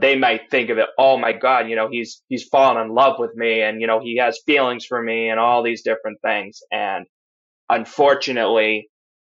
[0.00, 3.16] they might think of it, oh my God, you know, he's, he's fallen in love
[3.18, 6.60] with me and, you know, he has feelings for me and all these different things.
[6.70, 7.06] And
[7.72, 8.88] unfortunately,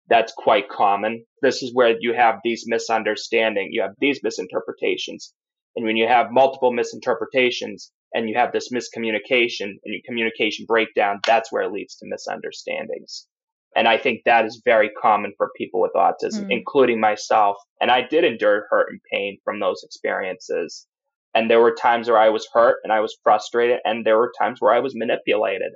[0.08, 1.24] that's quite common.
[1.42, 5.32] This is where you have these misunderstandings, you have these misinterpretations.
[5.76, 11.20] And when you have multiple misinterpretations and you have this miscommunication and your communication breakdown,
[11.26, 13.26] that's where it leads to misunderstandings.
[13.74, 16.50] And I think that is very common for people with autism, mm.
[16.50, 17.56] including myself.
[17.80, 20.86] And I did endure hurt and pain from those experiences.
[21.34, 24.34] And there were times where I was hurt and I was frustrated, and there were
[24.38, 25.72] times where I was manipulated.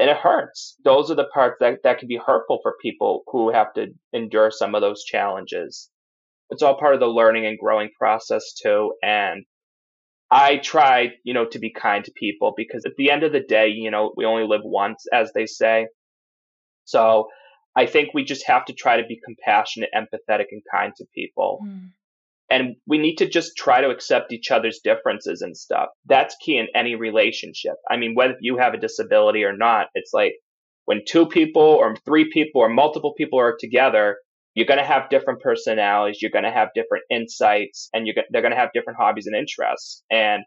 [0.00, 0.76] And it hurts.
[0.82, 4.50] Those are the parts that, that can be hurtful for people who have to endure
[4.50, 5.90] some of those challenges.
[6.48, 8.94] It's all part of the learning and growing process too.
[9.02, 9.44] And
[10.30, 13.42] I try, you know, to be kind to people because at the end of the
[13.42, 15.88] day, you know, we only live once, as they say.
[16.86, 17.28] So
[17.76, 21.60] I think we just have to try to be compassionate, empathetic, and kind to people.
[21.62, 21.90] Mm.
[22.50, 25.88] And we need to just try to accept each other's differences and stuff.
[26.06, 27.74] That's key in any relationship.
[27.88, 30.34] I mean, whether you have a disability or not, it's like
[30.86, 34.16] when two people or three people or multiple people are together,
[34.54, 36.20] you're going to have different personalities.
[36.20, 39.36] You're going to have different insights and you're, they're going to have different hobbies and
[39.36, 40.02] interests.
[40.10, 40.42] And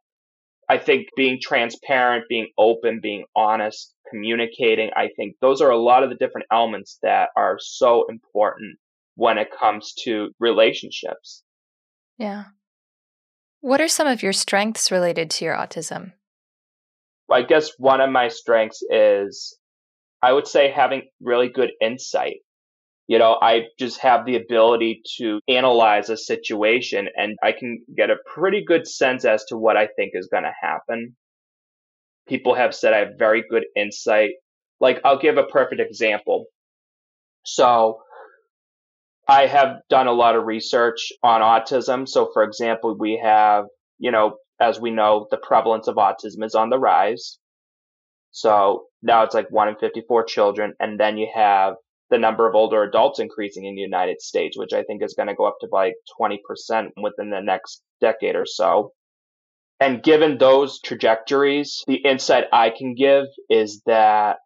[0.69, 6.03] I think being transparent, being open, being honest, communicating, I think those are a lot
[6.03, 8.77] of the different elements that are so important
[9.15, 11.42] when it comes to relationships.
[12.17, 12.45] Yeah.
[13.61, 16.13] What are some of your strengths related to your autism?
[17.31, 19.57] I guess one of my strengths is
[20.21, 22.37] I would say having really good insight.
[23.07, 28.09] You know, I just have the ability to analyze a situation and I can get
[28.09, 31.15] a pretty good sense as to what I think is going to happen.
[32.27, 34.31] People have said I have very good insight.
[34.79, 36.45] Like, I'll give a perfect example.
[37.43, 37.99] So,
[39.27, 42.07] I have done a lot of research on autism.
[42.07, 43.65] So, for example, we have,
[43.97, 47.37] you know, as we know, the prevalence of autism is on the rise.
[48.31, 50.73] So now it's like one in 54 children.
[50.79, 51.75] And then you have
[52.09, 55.27] the number of older adults increasing in the United States, which I think is going
[55.27, 56.37] to go up to like 20%
[57.01, 58.91] within the next decade or so.
[59.79, 64.37] And given those trajectories, the insight I can give is that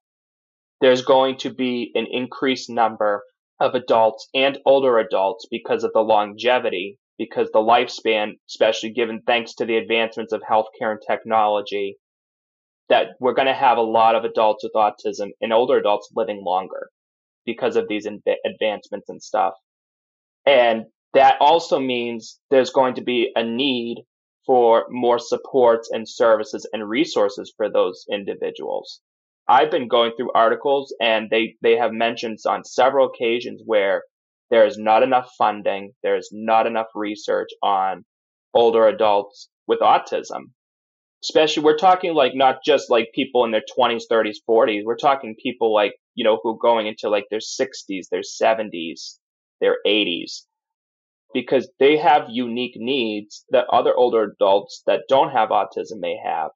[0.82, 3.24] there's going to be an increased number
[3.60, 9.56] of adults and older adults because of the longevity, because the lifespan, especially given thanks
[9.56, 11.98] to the advancements of healthcare and technology,
[12.90, 16.42] that we're going to have a lot of adults with autism and older adults living
[16.44, 16.90] longer
[17.46, 18.08] because of these
[18.46, 19.54] advancements and stuff.
[20.46, 24.04] And that also means there's going to be a need
[24.46, 29.02] for more supports and services and resources for those individuals.
[29.48, 34.04] I've been going through articles and they, they have mentioned on several occasions where
[34.50, 38.04] there is not enough funding, there's not enough research on
[38.54, 40.52] older adults with autism.
[41.24, 45.36] Especially we're talking like not just like people in their 20s 30s 40s we're talking
[45.42, 49.18] people like you know who are going into like their 60s their 70s
[49.60, 50.44] their 80s
[51.34, 56.52] because they have unique needs that other older adults that don't have autism may have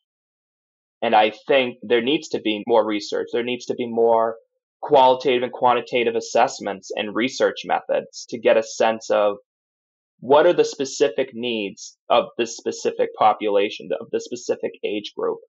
[1.01, 4.35] and i think there needs to be more research there needs to be more
[4.81, 9.37] qualitative and quantitative assessments and research methods to get a sense of
[10.19, 15.39] what are the specific needs of this specific population, of the specific age group.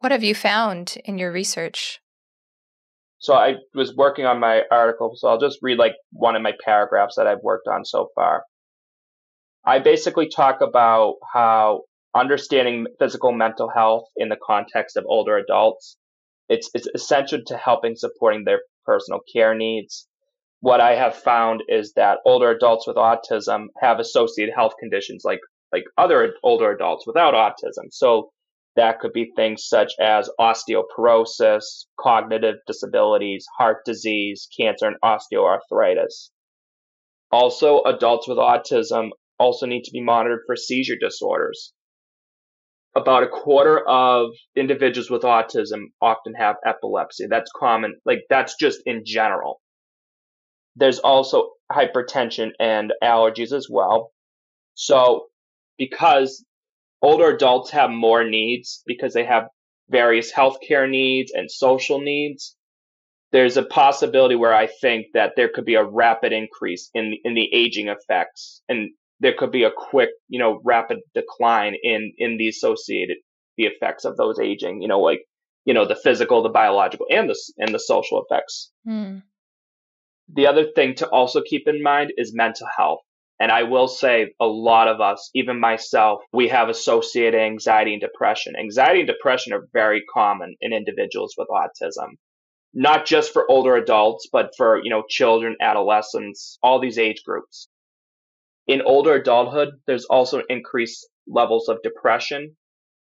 [0.00, 2.00] What have you found in your research?
[3.18, 6.52] So I was working on my article, so I'll just read like one of my
[6.64, 8.42] paragraphs that I've worked on so far.
[9.64, 11.82] I basically talk about how
[12.14, 15.96] understanding physical mental health in the context of older adults,
[16.48, 20.06] it's, it's essential to helping supporting their personal care needs,
[20.62, 25.40] what I have found is that older adults with autism have associated health conditions like
[25.72, 27.88] like other older adults without autism.
[27.90, 28.30] So
[28.76, 36.30] that could be things such as osteoporosis, cognitive disabilities, heart disease, cancer, and osteoarthritis.
[37.32, 41.72] Also, adults with autism also need to be monitored for seizure disorders.
[42.94, 47.26] About a quarter of individuals with autism often have epilepsy.
[47.26, 49.60] That's common, like that's just in general.
[50.76, 54.10] There's also hypertension and allergies as well.
[54.74, 55.26] So
[55.78, 56.44] because
[57.00, 59.44] older adults have more needs because they have
[59.88, 62.56] various healthcare needs and social needs,
[63.32, 67.34] there's a possibility where I think that there could be a rapid increase in in
[67.34, 68.90] the aging effects, and
[69.22, 73.18] there could be a quick, you know, rapid decline in in the associated
[73.56, 74.82] the effects of those aging.
[74.82, 75.20] You know, like
[75.64, 78.72] you know the physical, the biological, and the and the social effects.
[78.86, 79.22] Mm.
[80.34, 83.00] The other thing to also keep in mind is mental health.
[83.38, 88.00] And I will say a lot of us, even myself, we have associated anxiety and
[88.00, 88.54] depression.
[88.56, 92.10] Anxiety and depression are very common in individuals with autism.
[92.72, 97.68] Not just for older adults, but for, you know, children, adolescents, all these age groups.
[98.66, 102.56] In older adulthood, there's also increased levels of depression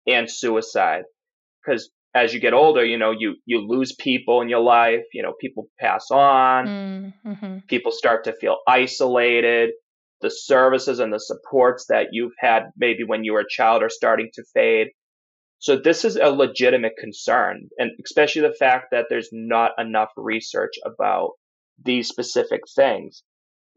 [0.07, 1.03] and suicide
[1.63, 5.23] because as you get older, you know, you, you lose people in your life, you
[5.23, 7.57] know, people pass on, mm-hmm.
[7.67, 9.71] people start to feel isolated.
[10.21, 13.89] The services and the supports that you've had maybe when you were a child are
[13.89, 14.89] starting to fade.
[15.57, 20.73] So this is a legitimate concern, and especially the fact that there's not enough research
[20.85, 21.31] about
[21.83, 23.23] these specific things.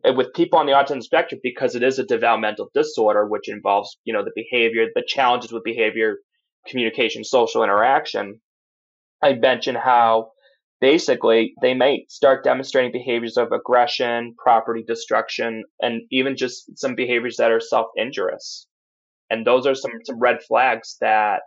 [0.05, 4.12] With people on the autism spectrum, because it is a developmental disorder, which involves, you
[4.12, 6.16] know, the behavior, the challenges with behavior,
[6.68, 8.40] communication, social interaction,
[9.22, 10.32] I mentioned how
[10.80, 17.36] basically they may start demonstrating behaviors of aggression, property destruction, and even just some behaviors
[17.38, 18.66] that are self injurious.
[19.30, 21.40] And those are some, some red flags that,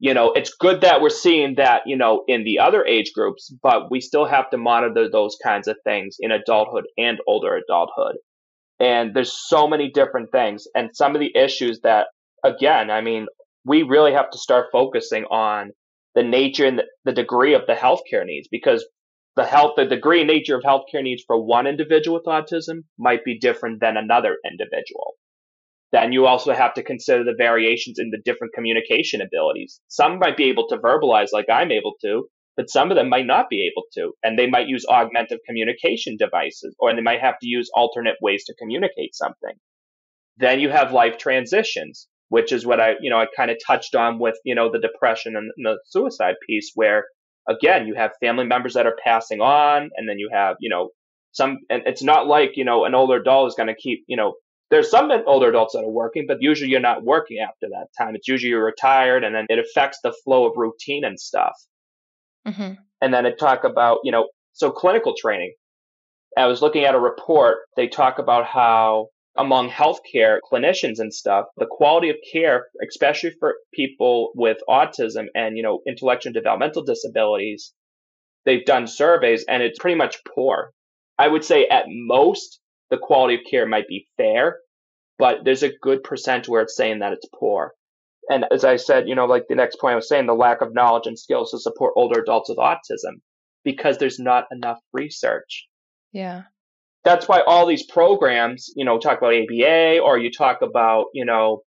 [0.00, 3.52] you know, it's good that we're seeing that, you know, in the other age groups,
[3.62, 8.16] but we still have to monitor those kinds of things in adulthood and older adulthood.
[8.80, 10.64] And there's so many different things.
[10.74, 12.06] And some of the issues that,
[12.42, 13.26] again, I mean,
[13.66, 15.72] we really have to start focusing on
[16.14, 18.86] the nature and the, degree of the healthcare needs because
[19.36, 23.22] the health, the degree and nature of healthcare needs for one individual with autism might
[23.22, 25.14] be different than another individual.
[25.92, 29.80] Then you also have to consider the variations in the different communication abilities.
[29.88, 33.26] Some might be able to verbalize like I'm able to, but some of them might
[33.26, 34.12] not be able to.
[34.22, 38.44] And they might use augmented communication devices, or they might have to use alternate ways
[38.46, 39.56] to communicate something.
[40.36, 43.96] Then you have life transitions which is what I, you know, I kind of touched
[43.96, 47.06] on with, you know, the depression and the suicide piece where
[47.48, 50.90] again, you have family members that are passing on and then you have, you know,
[51.32, 54.16] some, and it's not like, you know, an older adult is going to keep, you
[54.16, 54.34] know,
[54.70, 58.14] there's some older adults that are working, but usually you're not working after that time.
[58.14, 61.54] It's usually you're retired and then it affects the flow of routine and stuff.
[62.46, 62.74] Mm-hmm.
[63.00, 65.54] And then it talk about, you know, so clinical training.
[66.36, 67.58] I was looking at a report.
[67.76, 73.54] They talk about how among healthcare clinicians and stuff, the quality of care, especially for
[73.74, 77.72] people with autism and, you know, intellectual and developmental disabilities,
[78.44, 80.70] they've done surveys and it's pretty much poor.
[81.18, 82.60] I would say at most,
[82.90, 84.58] the quality of care might be fair,
[85.18, 87.72] but there's a good percent where it's saying that it's poor.
[88.28, 90.60] And as I said, you know, like the next point I was saying, the lack
[90.60, 93.20] of knowledge and skills to support older adults with autism
[93.64, 95.66] because there's not enough research.
[96.12, 96.42] Yeah
[97.04, 101.24] that's why all these programs, you know, talk about ABA or you talk about, you
[101.24, 101.62] know,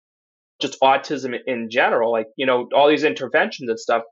[0.60, 4.02] just autism in general, like, you know, all these interventions and stuff,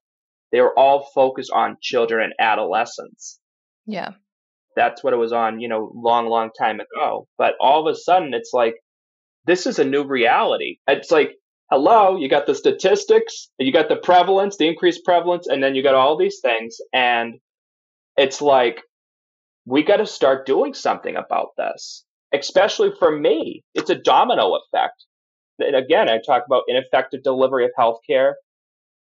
[0.50, 3.38] they were all focused on children and adolescents.
[3.86, 4.12] Yeah.
[4.76, 7.26] That's what it was on, you know, long, long time ago.
[7.38, 8.76] But all of a sudden, it's like,
[9.46, 10.78] this is a new reality.
[10.86, 11.32] It's like,
[11.70, 15.82] hello, you got the statistics, you got the prevalence, the increased prevalence, and then you
[15.82, 16.78] got all these things.
[16.92, 17.34] And
[18.16, 18.82] it's like,
[19.66, 22.04] we got to start doing something about this,
[22.34, 23.62] especially for me.
[23.74, 25.04] It's a domino effect.
[25.58, 28.32] And again, I talk about ineffective delivery of healthcare.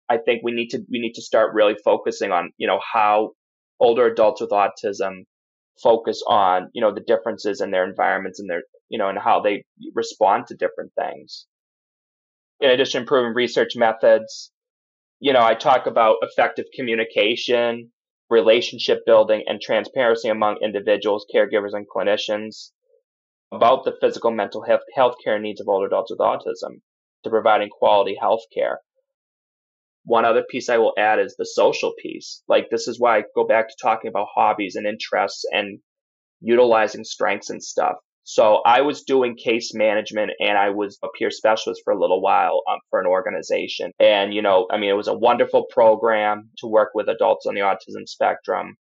[0.08, 3.30] I think we need to we need to start really focusing on you know how
[3.80, 5.24] older adults with autism
[5.82, 9.40] focus on you know the differences in their environments and their you know and how
[9.40, 9.64] they
[9.94, 11.46] respond to different things.
[12.60, 14.50] In addition, improving research methods.
[15.20, 17.92] You know, I talk about effective communication,
[18.28, 22.72] relationship building, and transparency among individuals, caregivers, and clinicians
[23.52, 26.80] about the physical mental health healthcare needs of older adults with autism
[27.22, 28.80] to providing quality health care.
[30.04, 32.42] One other piece I will add is the social piece.
[32.46, 35.78] Like this is why I go back to talking about hobbies and interests and
[36.40, 37.96] utilizing strengths and stuff.
[38.24, 42.22] So I was doing case management and I was a peer specialist for a little
[42.22, 43.92] while um, for an organization.
[44.00, 47.54] And, you know, I mean, it was a wonderful program to work with adults on
[47.54, 48.76] the autism spectrum.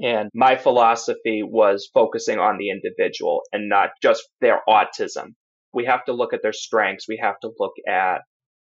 [0.00, 5.34] And my philosophy was focusing on the individual and not just their autism.
[5.74, 7.08] We have to look at their strengths.
[7.08, 8.22] We have to look at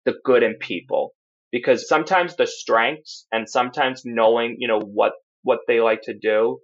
[0.05, 1.13] the good in people
[1.53, 6.57] because sometimes the strengths and sometimes knowing, you know, what, what they like to do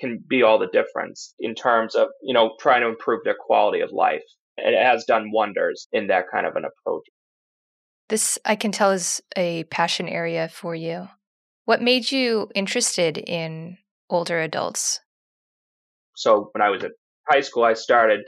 [0.00, 3.80] can be all the difference in terms of, you know, trying to improve their quality
[3.80, 4.24] of life.
[4.58, 7.04] And it has done wonders in that kind of an approach.
[8.08, 11.08] This, I can tell, is a passion area for you.
[11.64, 13.78] What made you interested in
[14.10, 14.98] older adults?
[16.16, 16.90] So, when I was at
[17.30, 18.22] high school, I started,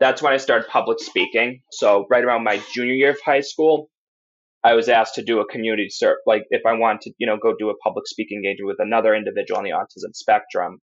[0.00, 1.60] that's when I started public speaking.
[1.70, 3.88] So, right around my junior year of high school,
[4.64, 7.36] I was asked to do a community serve, like if I wanted to, you know,
[7.36, 10.78] go do a public speaking engagement with another individual on the autism spectrum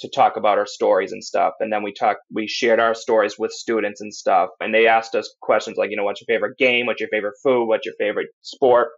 [0.00, 1.54] to talk about our stories and stuff.
[1.58, 4.50] And then we talked, we shared our stories with students and stuff.
[4.60, 6.84] And they asked us questions like, you know, what's your favorite game?
[6.84, 7.66] What's your favorite food?
[7.66, 8.88] What's your favorite sport?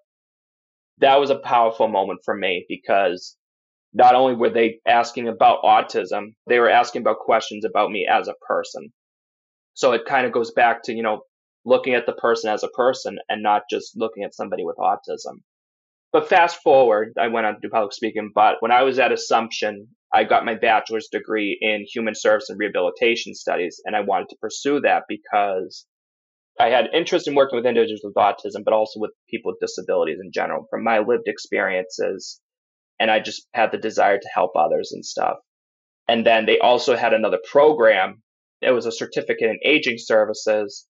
[0.98, 3.36] That was a powerful moment for me because
[3.94, 8.26] not only were they asking about autism, they were asking about questions about me as
[8.26, 8.88] a person.
[9.74, 11.20] So it kind of goes back to, you know,
[11.64, 15.40] looking at the person as a person and not just looking at somebody with autism.
[16.12, 19.12] But fast forward, I went on to do public speaking, but when I was at
[19.12, 24.30] Assumption, I got my bachelor's degree in human service and rehabilitation studies, and I wanted
[24.30, 25.86] to pursue that because
[26.58, 30.18] I had interest in working with individuals with autism, but also with people with disabilities
[30.22, 32.40] in general from my lived experiences.
[32.98, 35.36] And I just had the desire to help others and stuff.
[36.08, 38.22] And then they also had another program.
[38.60, 40.86] It was a certificate in aging services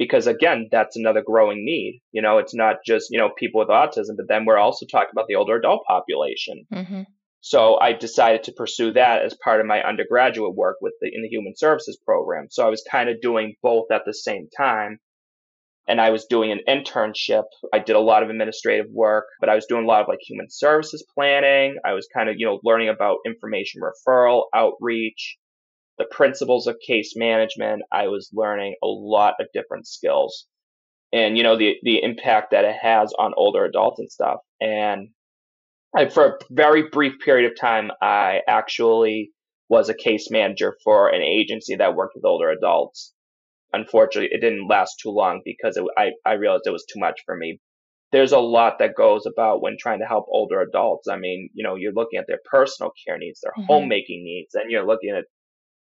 [0.00, 2.00] because again, that's another growing need.
[2.10, 5.10] You know, it's not just, you know, people with autism, but then we're also talking
[5.12, 6.64] about the older adult population.
[6.72, 7.02] Mm-hmm.
[7.42, 11.20] So I decided to pursue that as part of my undergraduate work with the, in
[11.20, 12.46] the human services program.
[12.50, 15.00] So I was kind of doing both at the same time.
[15.86, 17.44] And I was doing an internship.
[17.74, 20.20] I did a lot of administrative work, but I was doing a lot of like
[20.26, 21.76] human services planning.
[21.84, 25.36] I was kind of, you know, learning about information referral, outreach,
[26.00, 27.82] the principles of case management.
[27.92, 30.46] I was learning a lot of different skills
[31.12, 34.38] and, you know, the, the impact that it has on older adults and stuff.
[34.62, 35.10] And
[35.94, 39.30] I, for a very brief period of time, I actually
[39.68, 43.12] was a case manager for an agency that worked with older adults.
[43.74, 47.20] Unfortunately, it didn't last too long because it, I, I realized it was too much
[47.26, 47.60] for me.
[48.12, 51.08] There's a lot that goes about when trying to help older adults.
[51.08, 53.66] I mean, you know, you're looking at their personal care needs, their mm-hmm.
[53.66, 55.24] homemaking needs, and you're looking at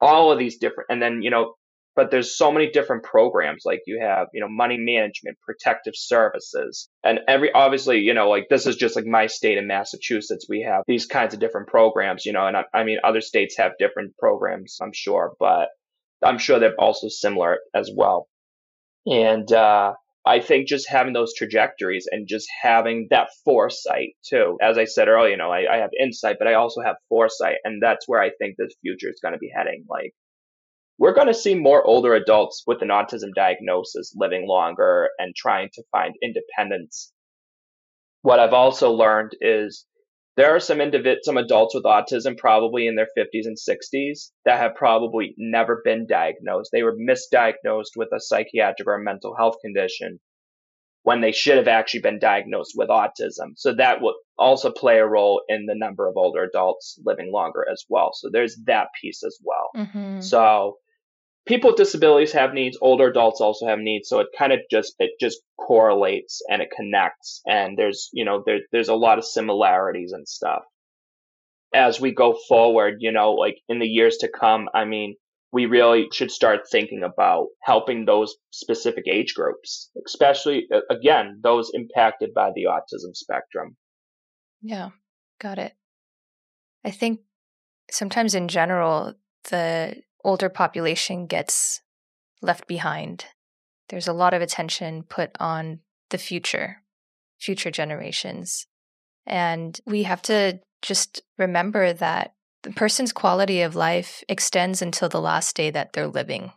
[0.00, 1.54] all of these different, and then, you know,
[1.96, 3.64] but there's so many different programs.
[3.64, 8.46] Like you have, you know, money management, protective services, and every, obviously, you know, like
[8.48, 10.46] this is just like my state in Massachusetts.
[10.48, 13.56] We have these kinds of different programs, you know, and I, I mean, other states
[13.58, 15.70] have different programs, I'm sure, but
[16.24, 18.28] I'm sure they're also similar as well.
[19.06, 19.94] And, uh,
[20.28, 24.58] I think just having those trajectories and just having that foresight too.
[24.60, 27.56] As I said earlier, you know, I, I have insight, but I also have foresight.
[27.64, 29.86] And that's where I think this future is going to be heading.
[29.88, 30.12] Like,
[30.98, 35.70] we're going to see more older adults with an autism diagnosis living longer and trying
[35.74, 37.10] to find independence.
[38.20, 39.86] What I've also learned is
[40.38, 44.60] there are some individ- some adults with autism probably in their 50s and 60s that
[44.60, 46.70] have probably never been diagnosed.
[46.72, 50.20] They were misdiagnosed with a psychiatric or a mental health condition
[51.02, 53.56] when they should have actually been diagnosed with autism.
[53.56, 57.66] So that will also play a role in the number of older adults living longer
[57.68, 58.10] as well.
[58.14, 59.70] So there's that piece as well.
[59.84, 60.20] Mm-hmm.
[60.20, 60.76] So
[61.48, 64.94] people with disabilities have needs older adults also have needs so it kind of just
[64.98, 69.24] it just correlates and it connects and there's you know there, there's a lot of
[69.24, 70.62] similarities and stuff.
[71.74, 75.16] As we go forward you know like in the years to come i mean
[75.50, 82.34] we really should start thinking about helping those specific age groups especially again those impacted
[82.34, 83.76] by the autism spectrum.
[84.60, 84.90] Yeah
[85.38, 85.74] got it.
[86.84, 87.20] I think
[87.90, 89.14] sometimes in general
[89.50, 91.80] the older population gets
[92.42, 93.26] left behind.
[93.88, 96.82] There's a lot of attention put on the future,
[97.38, 98.66] future generations.
[99.26, 105.20] And we have to just remember that the person's quality of life extends until the
[105.20, 106.52] last day that they're living.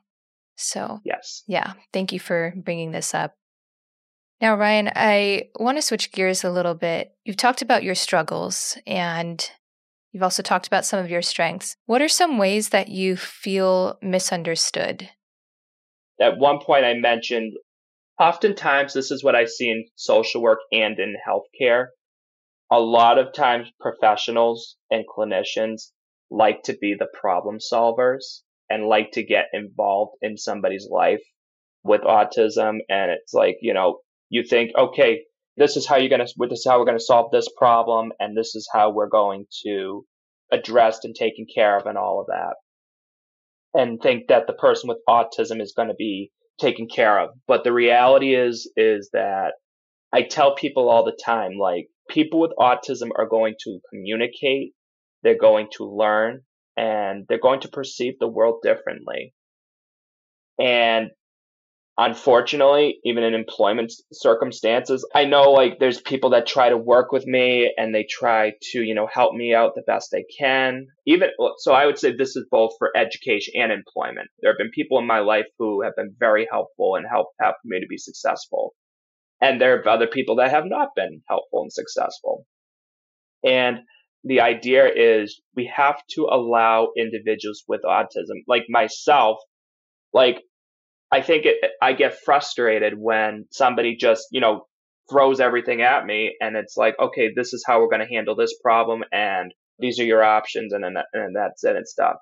[0.55, 1.43] So, yes.
[1.47, 1.74] Yeah.
[1.93, 3.36] Thank you for bringing this up.
[4.39, 7.12] Now, Ryan, I want to switch gears a little bit.
[7.24, 9.49] You've talked about your struggles and
[10.12, 11.76] You've also talked about some of your strengths.
[11.86, 15.09] What are some ways that you feel misunderstood?
[16.20, 17.53] At one point, I mentioned
[18.20, 21.88] oftentimes this is what I see in social work and in healthcare.
[22.70, 25.91] A lot of times, professionals and clinicians
[26.30, 31.22] like to be the problem solvers and like to get involved in somebody's life
[31.84, 32.78] with autism.
[32.89, 33.99] And it's like, you know,
[34.30, 35.24] you think, okay,
[35.62, 38.12] this is how you're going to, this is how we're going to solve this problem.
[38.20, 40.05] And this is how we're going to
[40.51, 42.55] address and taken care of and all of that.
[43.80, 47.30] And think that the person with autism is going to be taken care of.
[47.47, 49.53] But the reality is, is that
[50.12, 54.74] I tell people all the time, like people with autism are going to communicate.
[55.24, 56.41] They're going to learn
[56.76, 59.34] and they're going to perceive the world differently.
[60.59, 61.12] And
[62.01, 67.27] unfortunately, even in employment circumstances, I know like there's people that try to work with
[67.27, 70.87] me and they try to, you know, help me out the best they can.
[71.05, 71.29] Even
[71.59, 74.29] so, I would say this is both for education and employment.
[74.41, 77.57] There have been people in my life who have been very helpful and helped help
[77.63, 78.73] me to be successful.
[79.39, 82.47] And there are other people that have not been helpful and successful.
[83.43, 83.81] And
[84.23, 89.37] the idea is we have to allow individuals with autism, like myself,
[90.13, 90.41] like
[91.12, 94.68] I think it, I get frustrated when somebody just, you know,
[95.09, 98.36] throws everything at me and it's like, okay, this is how we're going to handle
[98.36, 102.16] this problem and these are your options and then and that's it and stuff.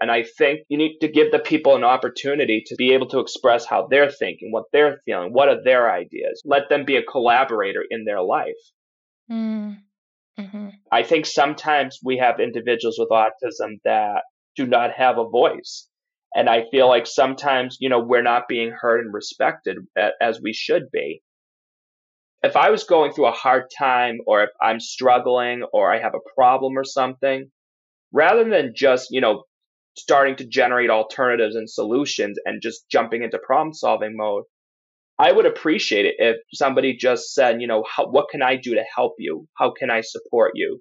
[0.00, 3.20] And I think you need to give the people an opportunity to be able to
[3.20, 6.42] express how they're thinking, what they're feeling, what are their ideas.
[6.44, 8.54] Let them be a collaborator in their life.
[9.30, 9.78] Mm.
[10.38, 10.68] Mm-hmm.
[10.90, 14.22] I think sometimes we have individuals with autism that
[14.56, 15.88] do not have a voice.
[16.34, 19.78] And I feel like sometimes, you know, we're not being heard and respected
[20.20, 21.22] as we should be.
[22.42, 26.14] If I was going through a hard time or if I'm struggling or I have
[26.14, 27.50] a problem or something,
[28.12, 29.44] rather than just, you know,
[29.96, 34.44] starting to generate alternatives and solutions and just jumping into problem solving mode,
[35.18, 38.74] I would appreciate it if somebody just said, you know, how, what can I do
[38.74, 39.46] to help you?
[39.56, 40.80] How can I support you?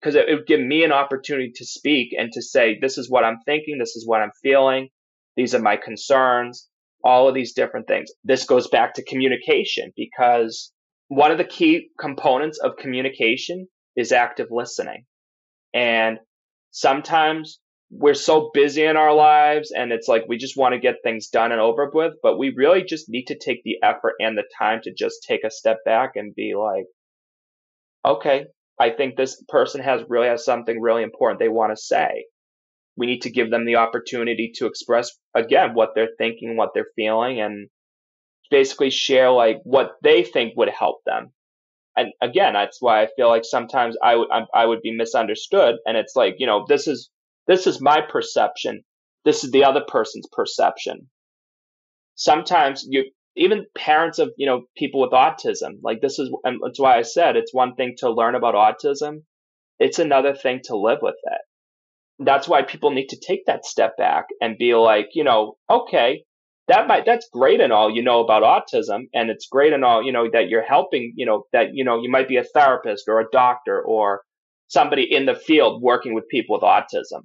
[0.00, 3.10] Because it, it would give me an opportunity to speak and to say, this is
[3.10, 3.78] what I'm thinking.
[3.78, 4.88] This is what I'm feeling.
[5.36, 6.68] These are my concerns,
[7.04, 8.10] all of these different things.
[8.24, 10.72] This goes back to communication because
[11.08, 15.04] one of the key components of communication is active listening.
[15.74, 16.18] And
[16.70, 21.02] sometimes we're so busy in our lives and it's like we just want to get
[21.02, 24.38] things done and over with, but we really just need to take the effort and
[24.38, 26.84] the time to just take a step back and be like,
[28.04, 28.46] okay,
[28.80, 32.24] I think this person has really has something really important they want to say.
[32.96, 36.88] We need to give them the opportunity to express again what they're thinking, what they're
[36.96, 37.68] feeling, and
[38.50, 41.32] basically share like what they think would help them.
[41.94, 45.98] And again, that's why I feel like sometimes I would I would be misunderstood, and
[45.98, 47.10] it's like you know this is
[47.46, 48.82] this is my perception.
[49.26, 51.10] This is the other person's perception.
[52.14, 56.80] Sometimes you, even parents of, you know, people with autism, like this is, and that's
[56.80, 59.22] why I said it's one thing to learn about autism.
[59.78, 61.40] It's another thing to live with it.
[62.18, 66.24] That's why people need to take that step back and be like, you know, okay,
[66.70, 70.04] that might that's great and all you know about autism and it's great and all
[70.04, 73.08] you know that you're helping you know that you know you might be a therapist
[73.08, 74.22] or a doctor or
[74.68, 77.22] somebody in the field working with people with autism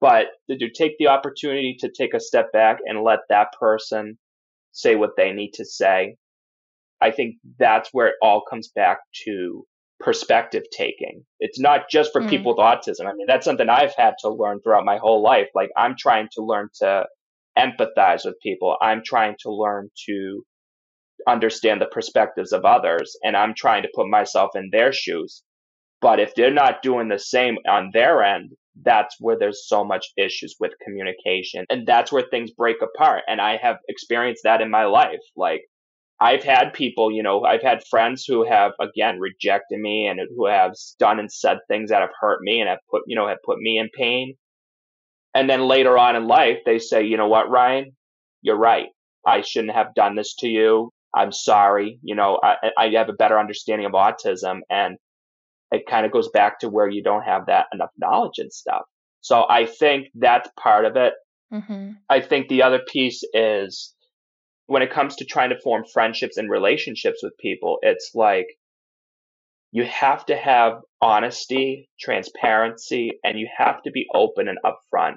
[0.00, 4.16] but did you take the opportunity to take a step back and let that person
[4.72, 6.16] say what they need to say?
[7.00, 9.66] I think that's where it all comes back to
[10.00, 11.24] perspective taking.
[11.40, 12.28] It's not just for mm.
[12.28, 13.06] people with autism.
[13.06, 15.48] I mean, that's something I've had to learn throughout my whole life.
[15.54, 17.06] Like I'm trying to learn to
[17.56, 18.76] empathize with people.
[18.80, 20.44] I'm trying to learn to
[21.26, 25.42] understand the perspectives of others and I'm trying to put myself in their shoes.
[26.00, 30.06] But if they're not doing the same on their end, that's where there's so much
[30.16, 34.70] issues with communication and that's where things break apart and i have experienced that in
[34.70, 35.20] my life.
[35.36, 35.62] Like
[36.20, 40.46] i've had people you know i've had friends who have again rejected me and who
[40.46, 43.42] have done and said things that have hurt me and have put you know have
[43.44, 44.34] put me in pain.
[45.34, 47.92] And then later on in life they say you know what ryan?
[48.42, 48.88] You're right.
[49.26, 50.90] I shouldn't have done this to you.
[51.14, 51.98] I'm sorry.
[52.02, 54.60] You know i, I have a better understanding of autism.
[54.70, 54.96] And
[55.72, 58.82] it kind of goes back to where you don't have that enough knowledge and stuff.
[59.22, 61.14] So I think that's part of it.
[61.52, 61.92] Mm-hmm.
[62.08, 63.94] I think the other piece is
[64.66, 68.46] when it comes to trying to form friendships and relationships with people, it's like
[69.70, 75.14] you have to have honesty, transparency, and you have to be open and upfront.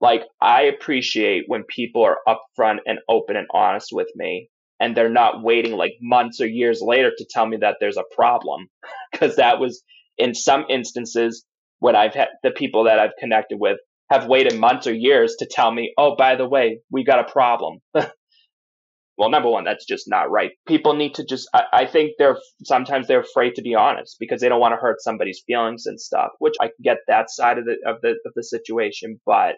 [0.00, 4.50] Like I appreciate when people are upfront and open and honest with me
[4.82, 8.14] and they're not waiting like months or years later to tell me that there's a
[8.16, 8.66] problem
[9.12, 9.84] because that was
[10.18, 11.44] in some instances
[11.78, 13.78] when I've had the people that I've connected with
[14.10, 17.32] have waited months or years to tell me, oh, by the way, we got a
[17.32, 17.78] problem.
[17.94, 20.50] well, number one, that's just not right.
[20.66, 24.40] People need to just, I, I, think they're sometimes they're afraid to be honest because
[24.40, 27.66] they don't want to hurt somebody's feelings and stuff, which I get that side of
[27.66, 29.20] the, of the, of the situation.
[29.24, 29.56] But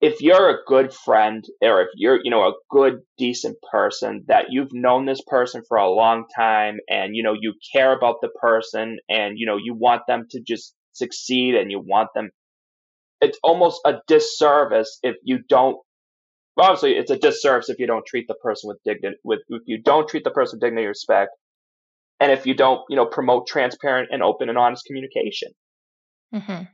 [0.00, 4.46] if you're a good friend or if you're, you know, a good, decent person that
[4.50, 8.28] you've known this person for a long time and, you know, you care about the
[8.28, 12.30] person and, you know, you want them to just succeed and you want them,
[13.20, 15.78] it's almost a disservice if you don't,
[16.56, 19.62] well, obviously it's a disservice if you don't treat the person with dignity, with, if
[19.66, 21.30] you don't treat the person with dignity and respect
[22.20, 25.52] and if you don't, you know, promote transparent and open and honest communication.
[26.34, 26.64] Mm-hmm.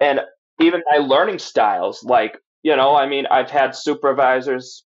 [0.00, 0.20] And
[0.60, 4.84] even my learning styles, like you know, I mean, I've had supervisors,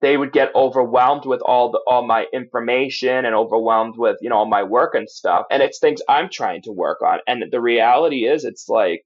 [0.00, 4.36] they would get overwhelmed with all the, all my information and overwhelmed with, you know,
[4.36, 5.44] all my work and stuff.
[5.50, 7.18] And it's things I'm trying to work on.
[7.28, 9.04] And the reality is it's like,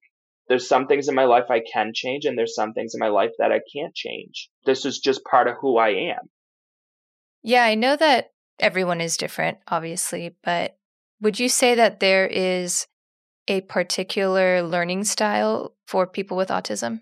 [0.49, 3.09] there's some things in my life I can change and there's some things in my
[3.09, 4.49] life that I can't change.
[4.67, 6.29] This is just part of who I am.
[7.43, 10.77] Yeah, I know that everyone is different, obviously, but
[11.21, 12.87] would you say that there is
[13.49, 17.01] a particular learning style for people with autism?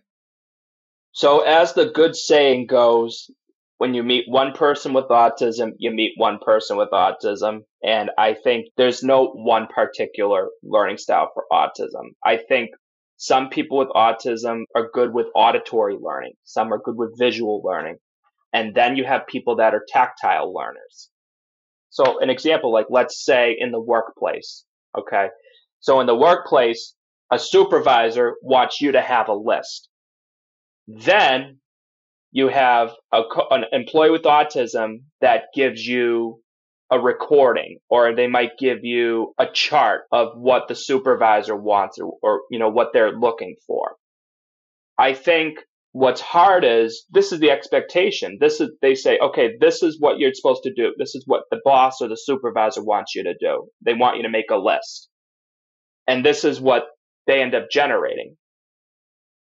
[1.12, 3.30] So, as the good saying goes,
[3.78, 7.60] when you meet one person with autism, you meet one person with autism.
[7.82, 12.10] And I think there's no one particular learning style for autism.
[12.24, 12.70] I think
[13.16, 16.32] some people with autism are good with auditory learning.
[16.44, 17.96] Some are good with visual learning.
[18.52, 21.10] And then you have people that are tactile learners.
[21.90, 24.64] So an example, like let's say in the workplace.
[24.98, 25.28] Okay.
[25.80, 26.94] So in the workplace,
[27.30, 29.89] a supervisor wants you to have a list.
[30.86, 31.58] Then
[32.32, 36.40] you have a, an employee with autism that gives you
[36.90, 42.12] a recording or they might give you a chart of what the supervisor wants or,
[42.22, 43.94] or you know what they're looking for.
[44.98, 45.58] I think
[45.92, 48.38] what's hard is this is the expectation.
[48.40, 50.92] This is they say okay this is what you're supposed to do.
[50.98, 53.68] This is what the boss or the supervisor wants you to do.
[53.84, 55.08] They want you to make a list.
[56.08, 56.86] And this is what
[57.28, 58.36] they end up generating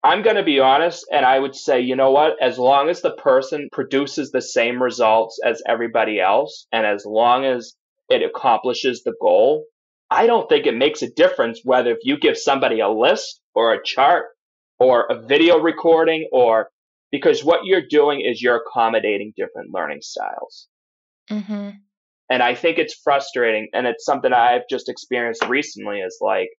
[0.04, 2.42] I'm going to be honest and I would say, you know what?
[2.42, 7.46] As long as the person produces the same results as everybody else and as long
[7.46, 7.76] as
[8.10, 9.66] it accomplishes the goal,
[10.10, 13.74] I don't think it makes a difference whether if you give somebody a list or
[13.74, 14.28] a chart
[14.80, 16.70] or a video recording or
[17.12, 20.68] because what you're doing is you're accommodating different learning styles.
[21.30, 21.72] Mm-hmm.
[22.30, 26.50] And I think it's frustrating and it's something I've just experienced recently is like,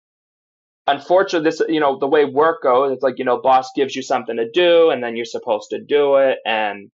[0.87, 4.03] unfortunately, this, you know, the way work goes, it's like, you know, boss gives you
[4.03, 6.39] something to do and then you're supposed to do it.
[6.45, 6.91] And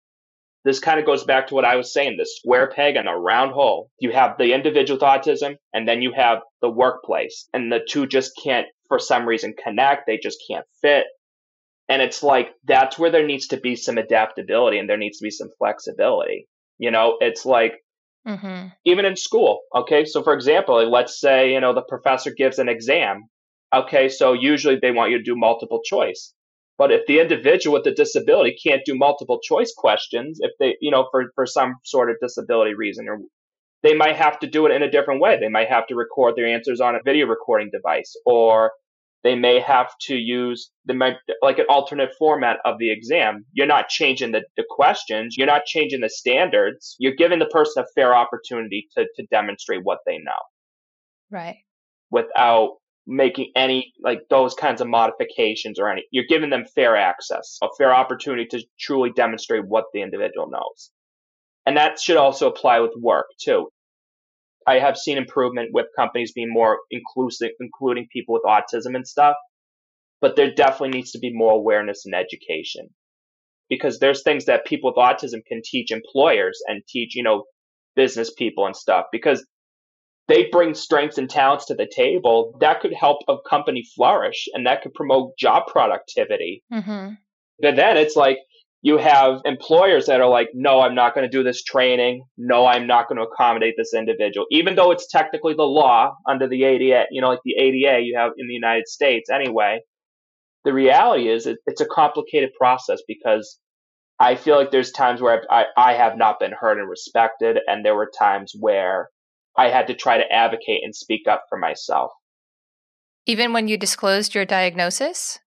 [0.64, 3.12] this kind of goes back to what I was saying, the square peg and a
[3.12, 3.90] round hole.
[3.98, 8.06] You have the individual with autism and then you have the workplace and the two
[8.06, 10.06] just can't, for some reason, connect.
[10.06, 11.04] They just can't fit.
[11.88, 15.24] And it's like, that's where there needs to be some adaptability and there needs to
[15.24, 16.46] be some flexibility.
[16.78, 17.74] You know, it's like,
[18.26, 18.68] Mm-hmm.
[18.84, 19.62] Even in school.
[19.74, 20.04] Okay.
[20.04, 23.24] So for example, let's say, you know, the professor gives an exam
[23.74, 26.34] Okay, so usually they want you to do multiple choice.
[26.78, 30.90] But if the individual with the disability can't do multiple choice questions, if they, you
[30.90, 33.18] know, for, for some sort of disability reason, or
[33.82, 35.38] they might have to do it in a different way.
[35.38, 38.72] They might have to record their answers on a video recording device, or
[39.24, 40.94] they may have to use the
[41.40, 43.44] like an alternate format of the exam.
[43.52, 45.36] You're not changing the, the questions.
[45.36, 46.96] You're not changing the standards.
[46.98, 50.32] You're giving the person a fair opportunity to, to demonstrate what they know.
[51.30, 51.58] Right.
[52.10, 57.58] Without making any like those kinds of modifications or any you're giving them fair access
[57.62, 60.90] a fair opportunity to truly demonstrate what the individual knows.
[61.66, 63.68] And that should also apply with work too.
[64.66, 69.36] I have seen improvement with companies being more inclusive including people with autism and stuff
[70.22, 72.88] but there definitely needs to be more awareness and education.
[73.68, 77.44] Because there's things that people with autism can teach employers and teach you know
[77.94, 79.44] business people and stuff because
[80.32, 84.66] they bring strengths and talents to the table that could help a company flourish and
[84.66, 86.64] that could promote job productivity.
[86.72, 87.14] Mm-hmm.
[87.60, 88.38] But then it's like
[88.80, 92.24] you have employers that are like, no, I'm not going to do this training.
[92.38, 96.48] No, I'm not going to accommodate this individual, even though it's technically the law under
[96.48, 99.80] the ADA, you know, like the ADA you have in the United States anyway.
[100.64, 103.58] The reality is it, it's a complicated process because
[104.18, 107.58] I feel like there's times where I, I have not been heard and respected.
[107.66, 109.10] And there were times where
[109.56, 112.10] I had to try to advocate and speak up for myself.
[113.26, 115.38] Even when you disclosed your diagnosis?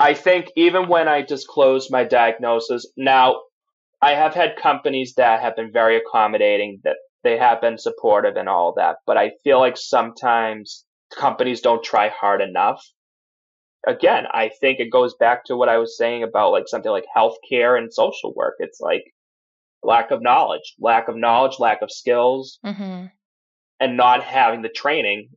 [0.00, 3.40] I think even when I disclosed my diagnosis, now
[4.00, 8.48] I have had companies that have been very accommodating, that they have been supportive and
[8.48, 10.84] all that, but I feel like sometimes
[11.16, 12.82] companies don't try hard enough.
[13.86, 17.06] Again, I think it goes back to what I was saying about like something like
[17.16, 18.54] healthcare and social work.
[18.58, 19.04] It's like
[19.82, 23.06] lack of knowledge, lack of knowledge, lack of skills, mm-hmm.
[23.80, 25.30] and not having the training.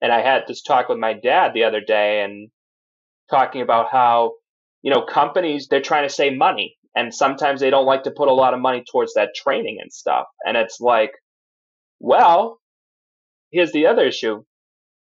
[0.00, 2.50] And I had this talk with my dad the other day and
[3.30, 4.34] talking about how,
[4.82, 6.76] you know, companies, they're trying to save money.
[6.94, 9.92] And sometimes they don't like to put a lot of money towards that training and
[9.92, 10.26] stuff.
[10.44, 11.12] And it's like,
[12.00, 12.58] well,
[13.50, 14.42] here's the other issue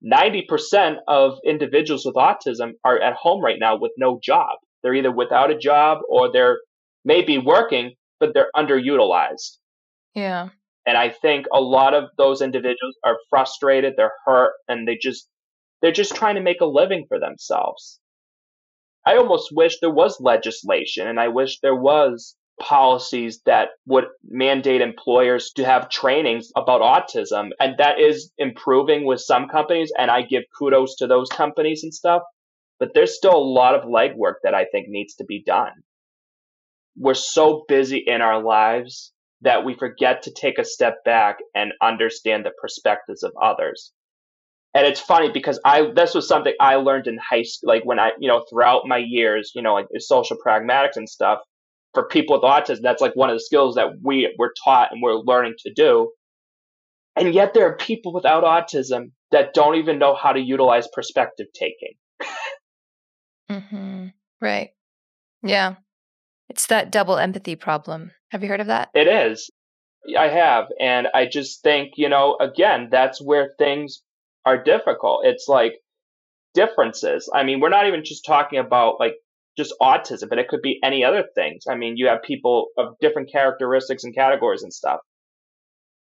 [0.06, 4.58] 90% of individuals with autism are at home right now with no job.
[4.84, 6.60] They're either without a job or they're
[7.04, 9.58] maybe working, but they're underutilized.
[10.14, 10.50] Yeah.
[10.86, 15.30] And I think a lot of those individuals are frustrated, they're hurt, and they just
[15.82, 18.00] they're just trying to make a living for themselves.
[19.06, 24.82] I almost wish there was legislation and I wish there was policies that would mandate
[24.82, 27.52] employers to have trainings about autism.
[27.60, 29.92] And that is improving with some companies.
[29.98, 32.24] And I give kudos to those companies and stuff.
[32.80, 35.72] But there's still a lot of legwork that I think needs to be done
[36.98, 41.72] we're so busy in our lives that we forget to take a step back and
[41.82, 43.92] understand the perspectives of others.
[44.74, 48.00] And it's funny because I this was something I learned in high school, like when
[48.00, 51.40] I, you know, throughout my years, you know, like social pragmatics and stuff.
[51.94, 55.02] For people with autism, that's like one of the skills that we were taught and
[55.02, 56.12] we're learning to do.
[57.16, 61.48] And yet there are people without autism that don't even know how to utilize perspective
[61.56, 61.94] taking.
[63.50, 64.08] mm-hmm.
[64.40, 64.72] Right.
[65.42, 65.76] Yeah.
[66.50, 68.12] It's that double empathy problem.
[68.32, 68.90] Have you heard of that?
[68.94, 69.50] It is.
[70.18, 70.68] I have.
[70.80, 74.02] And I just think, you know, again, that's where things
[74.46, 75.26] are difficult.
[75.26, 75.74] It's like
[76.54, 77.30] differences.
[77.34, 79.16] I mean, we're not even just talking about like
[79.58, 81.66] just autism, but it could be any other things.
[81.70, 85.00] I mean, you have people of different characteristics and categories and stuff.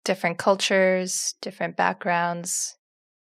[0.05, 2.77] Different cultures, different backgrounds.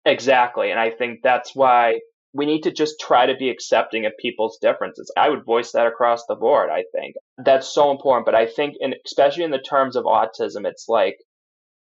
[0.04, 0.70] Exactly.
[0.70, 2.00] And I think that's why
[2.36, 5.10] we need to just try to be accepting of people's differences.
[5.16, 7.16] I would voice that across the board, I think.
[7.38, 8.26] That's so important.
[8.26, 11.16] But I think, in, especially in the terms of autism, it's like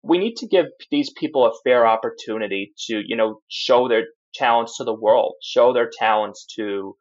[0.02, 4.04] we need to give these people a fair opportunity to, you know, show their
[4.34, 6.96] talents to the world, show their talents to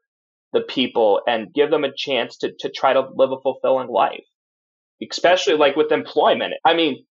[0.51, 4.25] the people, and give them a chance to, to try to live a fulfilling life.
[5.09, 6.55] Especially like with employment.
[6.65, 7.05] I mean,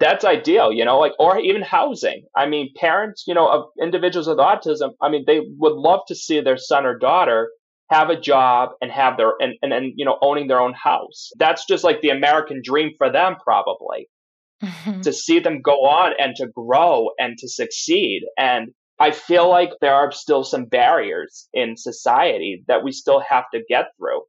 [0.00, 2.24] that's ideal, you know, like, or even housing.
[2.36, 6.14] I mean, parents, you know, of individuals with autism, I mean, they would love to
[6.14, 7.50] see their son or daughter
[7.90, 11.30] have a job and have their, and, and, and you know, owning their own house.
[11.38, 14.08] That's just like the American dream for them, probably.
[14.62, 15.00] Mm-hmm.
[15.02, 18.22] To see them go on and to grow and to succeed.
[18.38, 18.68] And
[18.98, 23.60] I feel like there are still some barriers in society that we still have to
[23.68, 24.22] get through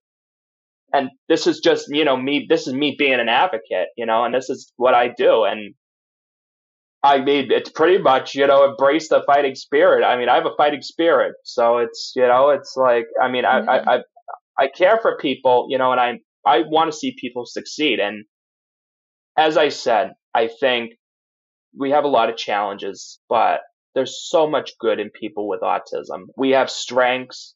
[0.95, 4.23] and this is just you know me this is me being an advocate you know
[4.23, 5.43] and this is what i do.
[5.43, 5.73] And
[7.03, 10.05] i mean it's pretty much you know embrace the fighting spirit.
[10.05, 11.35] I mean i have a fighting spirit.
[11.43, 13.99] So it's you know it's like i mean I, I i
[14.57, 17.99] i care for people you know and i i want to see people succeed.
[17.99, 18.25] And
[19.37, 20.93] as i said i think
[21.77, 23.59] we have a lot of challenges but
[23.95, 26.25] there's so much good in people with autism.
[26.35, 27.54] We have strengths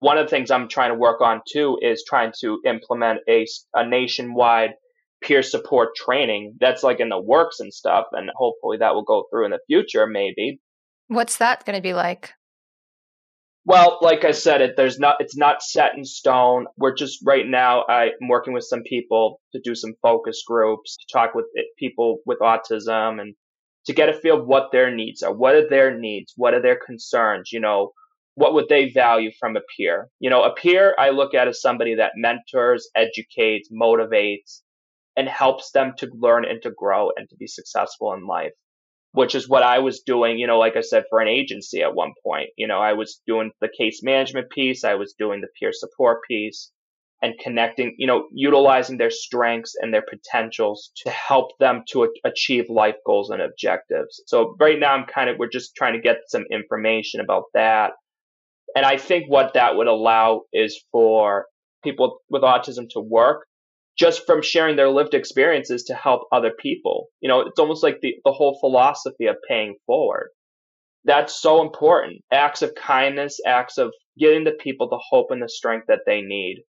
[0.00, 3.46] one of the things I'm trying to work on too is trying to implement a,
[3.74, 4.74] a nationwide
[5.22, 8.06] peer support training that's like in the works and stuff.
[8.12, 10.60] And hopefully that will go through in the future, maybe.
[11.08, 12.32] What's that going to be like?
[13.64, 16.66] Well, like I said, it there's not it's not set in stone.
[16.76, 17.84] We're just right now.
[17.88, 22.38] I'm working with some people to do some focus groups to talk with people with
[22.38, 23.34] autism and
[23.86, 25.34] to get a feel of what their needs are.
[25.34, 26.32] What are their needs?
[26.36, 27.50] What are their concerns?
[27.52, 27.90] You know,
[28.36, 30.08] what would they value from a peer?
[30.20, 34.60] You know, a peer I look at as somebody that mentors, educates, motivates,
[35.16, 38.52] and helps them to learn and to grow and to be successful in life,
[39.12, 41.94] which is what I was doing, you know, like I said, for an agency at
[41.94, 42.50] one point.
[42.58, 46.18] You know, I was doing the case management piece, I was doing the peer support
[46.28, 46.70] piece
[47.22, 52.66] and connecting, you know, utilizing their strengths and their potentials to help them to achieve
[52.68, 54.22] life goals and objectives.
[54.26, 57.92] So right now I'm kind of, we're just trying to get some information about that
[58.76, 61.46] and I think what that would allow is for
[61.82, 63.46] people with autism to work
[63.98, 67.06] just from sharing their lived experiences to help other people.
[67.20, 70.28] You know, it's almost like the, the whole philosophy of paying forward.
[71.04, 72.20] That's so important.
[72.30, 76.20] Acts of kindness, acts of getting the people the hope and the strength that they
[76.20, 76.62] need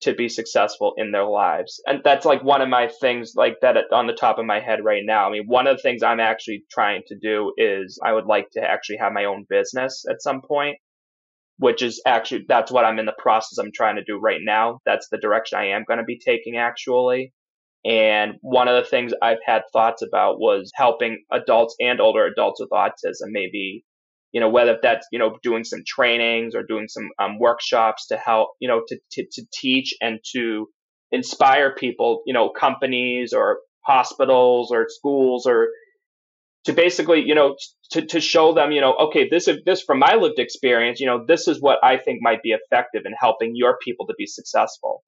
[0.00, 1.82] to be successful in their lives.
[1.86, 4.78] And that's like one of my things like that on the top of my head
[4.82, 5.28] right now.
[5.28, 8.46] I mean, one of the things I'm actually trying to do is I would like
[8.52, 10.78] to actually have my own business at some point
[11.58, 14.80] which is actually that's what I'm in the process I'm trying to do right now.
[14.84, 17.32] That's the direction I am going to be taking actually.
[17.84, 22.60] And one of the things I've had thoughts about was helping adults and older adults
[22.60, 23.84] with autism, maybe,
[24.30, 28.16] you know, whether that's, you know, doing some trainings or doing some um, workshops to
[28.16, 30.68] help, you know, to, to, to teach and to
[31.10, 35.68] inspire people, you know, companies or hospitals or schools or
[36.64, 37.56] to basically, you know,
[37.92, 41.06] to, to show them, you know, okay, this is this from my lived experience, you
[41.06, 44.26] know, this is what I think might be effective in helping your people to be
[44.26, 45.02] successful.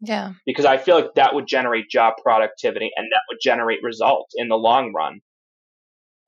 [0.00, 0.32] Yeah.
[0.46, 4.48] Because I feel like that would generate job productivity and that would generate results in
[4.48, 5.20] the long run.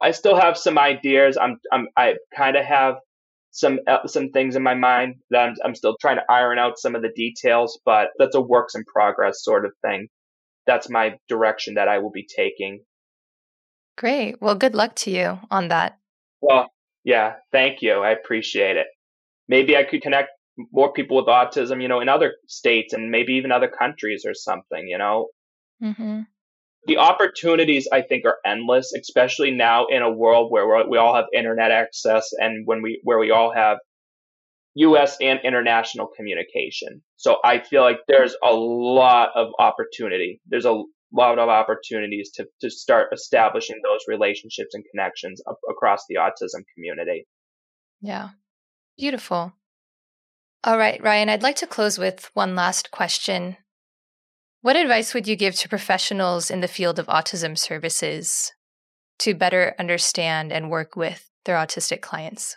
[0.00, 1.38] I still have some ideas.
[1.40, 2.96] I'm, I'm I kind of have
[3.50, 6.78] some uh, some things in my mind that I'm, I'm still trying to iron out
[6.78, 10.08] some of the details, but that's a works in progress sort of thing.
[10.66, 12.80] That's my direction that I will be taking
[13.96, 14.40] Great.
[14.40, 15.98] Well, good luck to you on that.
[16.40, 16.68] Well,
[17.04, 17.94] yeah, thank you.
[17.94, 18.86] I appreciate it.
[19.48, 20.30] Maybe I could connect
[20.70, 24.34] more people with autism, you know, in other states and maybe even other countries or
[24.34, 25.28] something, you know.
[25.82, 26.20] Mm-hmm.
[26.86, 31.26] The opportunities, I think, are endless, especially now in a world where we all have
[31.32, 33.78] internet access and when we where we all have
[34.74, 35.16] U.S.
[35.20, 37.02] and international communication.
[37.16, 40.40] So I feel like there's a lot of opportunity.
[40.48, 40.82] There's a
[41.12, 47.26] lot of opportunities to, to start establishing those relationships and connections across the autism community.
[48.00, 48.30] Yeah.
[48.96, 49.52] Beautiful.
[50.64, 53.56] All right, Ryan, I'd like to close with one last question.
[54.60, 58.52] What advice would you give to professionals in the field of autism services
[59.18, 62.54] to better understand and work with their autistic clients?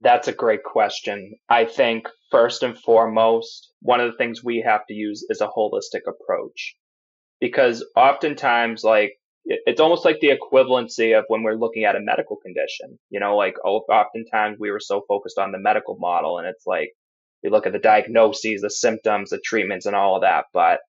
[0.00, 1.34] That's a great question.
[1.48, 5.48] I think first and foremost, one of the things we have to use is a
[5.48, 6.76] holistic approach
[7.44, 12.36] because oftentimes, like, it's almost like the equivalency of when we're looking at a medical
[12.36, 12.98] condition.
[13.10, 16.92] You know, like oftentimes we were so focused on the medical model and it's like
[17.42, 20.46] we look at the diagnoses, the symptoms, the treatments and all of that.
[20.54, 20.80] But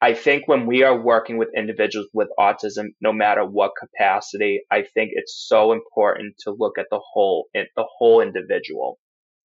[0.00, 4.82] I think when we are working with individuals with autism, no matter what capacity, I
[4.82, 9.00] think it's so important to look at the whole, the whole individual.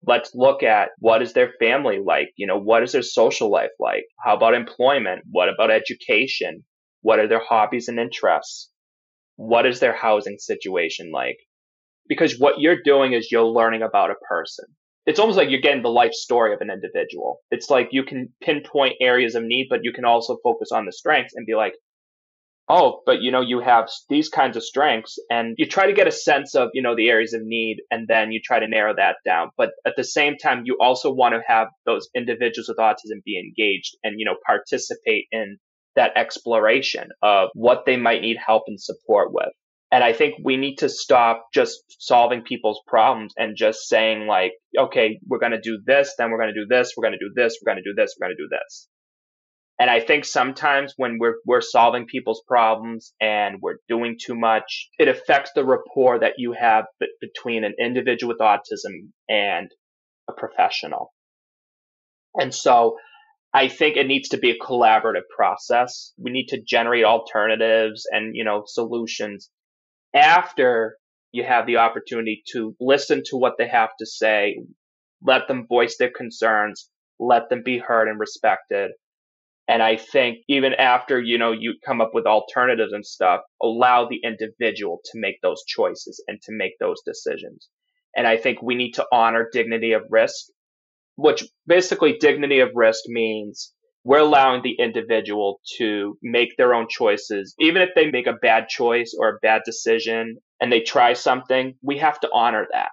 [0.06, 2.30] Let's look at what is their family like?
[2.36, 4.06] You know, what is their social life like?
[4.24, 5.24] How about employment?
[5.32, 6.64] What about education?
[7.01, 8.70] What are their hobbies and interests?
[9.36, 11.38] What is their housing situation like?
[12.08, 14.66] Because what you're doing is you're learning about a person.
[15.06, 17.39] It's almost like you're getting the life story of an individual.
[17.51, 20.93] It's like you can pinpoint areas of need, but you can also focus on the
[20.93, 21.74] strengths and be like,
[22.70, 26.07] oh, but you know, you have these kinds of strengths and you try to get
[26.07, 28.93] a sense of, you know, the areas of need and then you try to narrow
[28.95, 29.49] that down.
[29.57, 33.39] But at the same time, you also want to have those individuals with autism be
[33.39, 35.57] engaged and, you know, participate in
[35.95, 39.49] that exploration of what they might need help and support with.
[39.91, 44.53] And I think we need to stop just solving people's problems and just saying like,
[44.76, 47.24] okay, we're going to do this, then we're going to do this, we're going to
[47.24, 48.88] do this, we're going to do this, we're going to do this.
[49.80, 54.89] And I think sometimes when we're, we're solving people's problems and we're doing too much,
[54.99, 59.71] it affects the rapport that you have b- between an individual with autism and
[60.30, 61.11] a professional.
[62.36, 62.97] And so
[63.53, 66.13] I think it needs to be a collaborative process.
[66.17, 69.49] We need to generate alternatives and, you know, solutions
[70.13, 70.97] after
[71.32, 74.59] you have the opportunity to listen to what they have to say,
[75.21, 78.91] let them voice their concerns, let them be heard and respected.
[79.68, 84.07] And I think even after, you know, you come up with alternatives and stuff, allow
[84.07, 87.70] the individual to make those choices and to make those decisions.
[88.16, 90.45] And I think we need to honor dignity of risk
[91.16, 97.55] which basically dignity of risk means we're allowing the individual to make their own choices.
[97.59, 101.76] Even if they make a bad choice or a bad decision and they try something,
[101.82, 102.89] we have to honor that.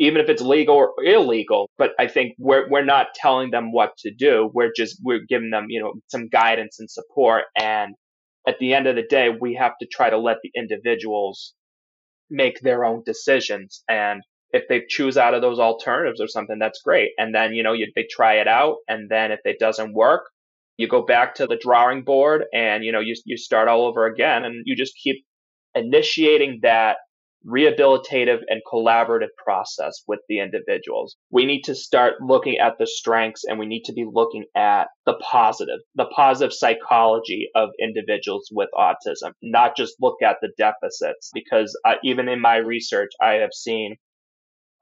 [0.00, 3.90] Even if it's legal or illegal, but I think we're, we're not telling them what
[3.98, 4.50] to do.
[4.54, 7.44] We're just, we're giving them, you know, some guidance and support.
[7.54, 7.94] And
[8.48, 11.52] at the end of the day, we have to try to let the individuals
[12.30, 13.84] make their own decisions.
[13.88, 14.22] And
[14.52, 17.10] if they choose out of those alternatives or something, that's great.
[17.18, 18.76] And then, you know, you, they try it out.
[18.88, 20.22] And then if it doesn't work,
[20.78, 24.06] you go back to the drawing board and, you know, you, you start all over
[24.06, 25.26] again and you just keep
[25.74, 26.96] initiating that
[27.46, 31.16] rehabilitative and collaborative process with the individuals.
[31.30, 34.88] We need to start looking at the strengths and we need to be looking at
[35.06, 41.30] the positive, the positive psychology of individuals with autism, not just look at the deficits.
[41.32, 43.96] Because uh, even in my research, I have seen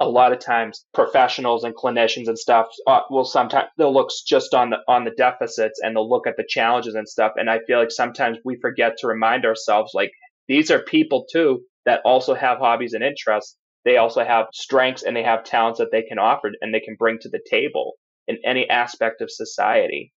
[0.00, 4.54] a lot of times professionals and clinicians and stuff uh, will sometimes they'll look just
[4.54, 7.58] on the on the deficits and they'll look at the challenges and stuff and i
[7.66, 10.12] feel like sometimes we forget to remind ourselves like
[10.46, 15.16] these are people too that also have hobbies and interests they also have strengths and
[15.16, 17.92] they have talents that they can offer and they can bring to the table
[18.26, 20.12] in any aspect of society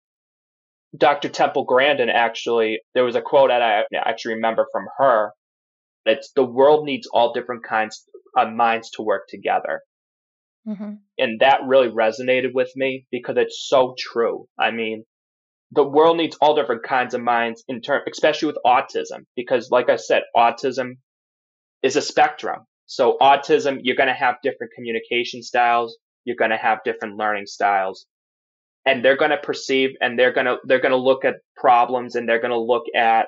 [0.97, 5.31] dr temple grandin actually there was a quote that i actually remember from her
[6.05, 8.05] it's the world needs all different kinds
[8.35, 9.81] of minds to work together.
[10.67, 10.93] Mm-hmm.
[11.17, 14.47] And that really resonated with me because it's so true.
[14.59, 15.03] I mean,
[15.71, 19.89] the world needs all different kinds of minds in term, especially with autism, because like
[19.89, 20.97] I said, autism
[21.83, 22.65] is a spectrum.
[22.85, 25.97] So autism, you're going to have different communication styles.
[26.25, 28.05] You're going to have different learning styles
[28.85, 32.15] and they're going to perceive and they're going to, they're going to look at problems
[32.15, 33.27] and they're going to look at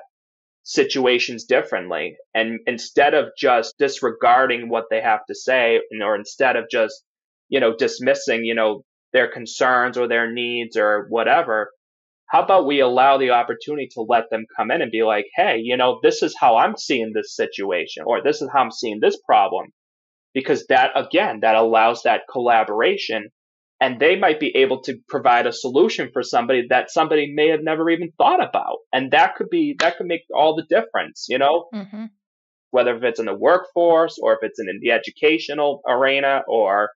[0.64, 2.16] situations differently.
[2.34, 7.04] And instead of just disregarding what they have to say, or instead of just,
[7.48, 8.82] you know, dismissing, you know,
[9.12, 11.70] their concerns or their needs or whatever,
[12.34, 15.60] how about we allow the opportunity to let them come in and be like, hey,
[15.62, 18.98] you know, this is how I'm seeing this situation, or this is how I'm seeing
[19.00, 19.68] this problem.
[20.32, 23.28] Because that, again, that allows that collaboration
[23.80, 27.62] and they might be able to provide a solution for somebody that somebody may have
[27.62, 31.38] never even thought about and that could be that could make all the difference you
[31.38, 32.04] know mm-hmm.
[32.70, 36.90] whether if it's in the workforce or if it's in the educational arena or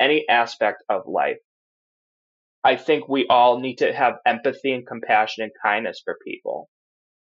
[0.00, 1.36] any aspect of life
[2.66, 6.68] i think we all need to have empathy and compassion and kindness for people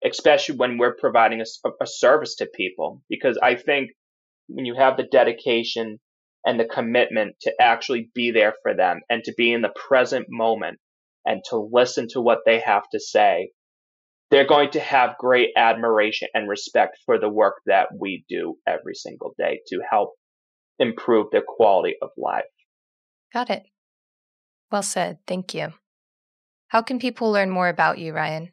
[0.06, 3.02] especially when we're providing a, a service to people.
[3.10, 3.92] Because I think
[4.48, 6.00] when you have the dedication
[6.46, 10.28] and the commitment to actually be there for them and to be in the present
[10.30, 10.78] moment
[11.26, 13.50] and to listen to what they have to say,
[14.30, 18.94] they're going to have great admiration and respect for the work that we do every
[18.94, 20.14] single day to help
[20.78, 22.44] improve their quality of life.
[23.34, 23.64] Got it.
[24.72, 25.20] Well said.
[25.28, 25.74] Thank you.
[26.68, 28.52] How can people learn more about you, Ryan?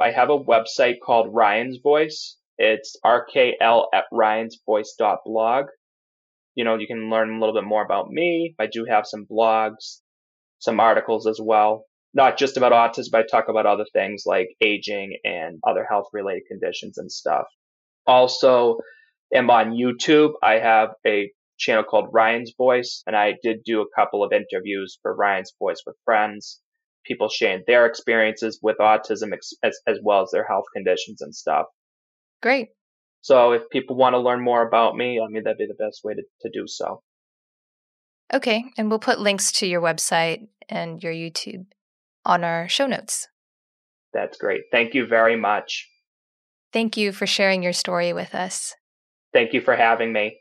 [0.00, 2.36] I have a website called Ryan's Voice.
[2.58, 5.66] It's rkl at ryansvoice.blog.
[6.54, 8.54] You know, you can learn a little bit more about me.
[8.58, 10.00] I do have some blogs,
[10.58, 11.84] some articles as well.
[12.12, 16.42] Not just about autism, I talk about other things like aging and other health related
[16.48, 17.46] conditions and stuff.
[18.06, 18.78] Also,
[19.32, 20.32] am on YouTube.
[20.42, 21.30] I have a
[21.60, 25.82] channel called Ryan's Voice, and I did do a couple of interviews for Ryan's Voice
[25.86, 26.60] with friends,
[27.04, 29.32] people sharing their experiences with autism
[29.62, 31.66] as, as well as their health conditions and stuff.
[32.42, 32.68] Great.
[33.20, 36.00] So if people want to learn more about me, I mean, that'd be the best
[36.02, 37.02] way to, to do so.
[38.32, 38.64] Okay.
[38.78, 41.66] And we'll put links to your website and your YouTube
[42.24, 43.28] on our show notes.
[44.14, 44.62] That's great.
[44.72, 45.88] Thank you very much.
[46.72, 48.74] Thank you for sharing your story with us.
[49.32, 50.38] Thank you for having me.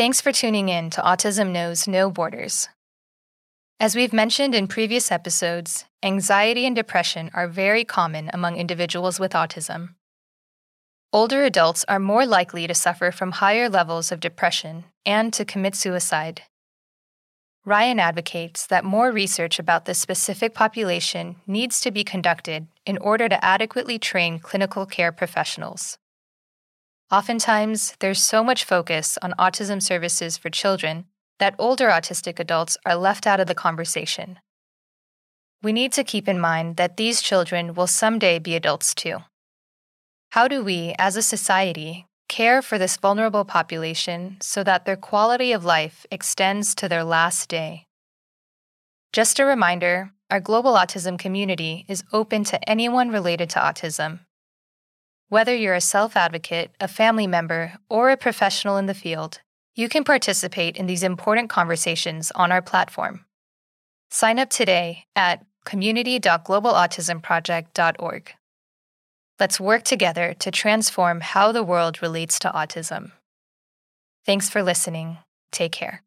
[0.00, 2.70] Thanks for tuning in to Autism Knows No Borders.
[3.78, 9.32] As we've mentioned in previous episodes, anxiety and depression are very common among individuals with
[9.32, 9.90] autism.
[11.12, 15.74] Older adults are more likely to suffer from higher levels of depression and to commit
[15.74, 16.44] suicide.
[17.66, 23.28] Ryan advocates that more research about this specific population needs to be conducted in order
[23.28, 25.98] to adequately train clinical care professionals.
[27.12, 31.06] Oftentimes, there's so much focus on autism services for children
[31.40, 34.38] that older autistic adults are left out of the conversation.
[35.60, 39.18] We need to keep in mind that these children will someday be adults too.
[40.30, 45.50] How do we, as a society, care for this vulnerable population so that their quality
[45.50, 47.86] of life extends to their last day?
[49.12, 54.20] Just a reminder our global autism community is open to anyone related to autism
[55.30, 59.40] whether you're a self advocate, a family member, or a professional in the field,
[59.74, 63.24] you can participate in these important conversations on our platform.
[64.10, 68.34] Sign up today at community.globalautismproject.org.
[69.38, 73.12] Let's work together to transform how the world relates to autism.
[74.26, 75.16] Thanks for listening.
[75.52, 76.02] Take care.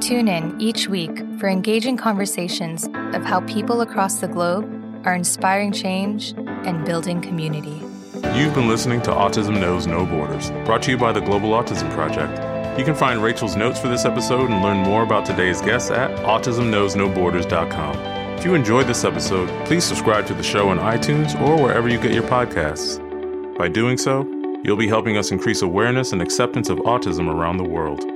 [0.00, 5.72] Tune in each week for engaging conversations of how people across the globe are inspiring
[5.72, 7.80] change and building community.
[8.34, 11.92] You've been listening to Autism Knows No Borders, brought to you by the Global Autism
[11.92, 12.32] Project.
[12.78, 16.10] You can find Rachel's notes for this episode and learn more about today's guests at
[16.26, 17.96] autismknowsnoborders.com.
[18.38, 22.00] If you enjoyed this episode, please subscribe to the show on iTunes or wherever you
[22.00, 22.98] get your podcasts.
[23.56, 24.26] By doing so,
[24.64, 28.13] you'll be helping us increase awareness and acceptance of autism around the world.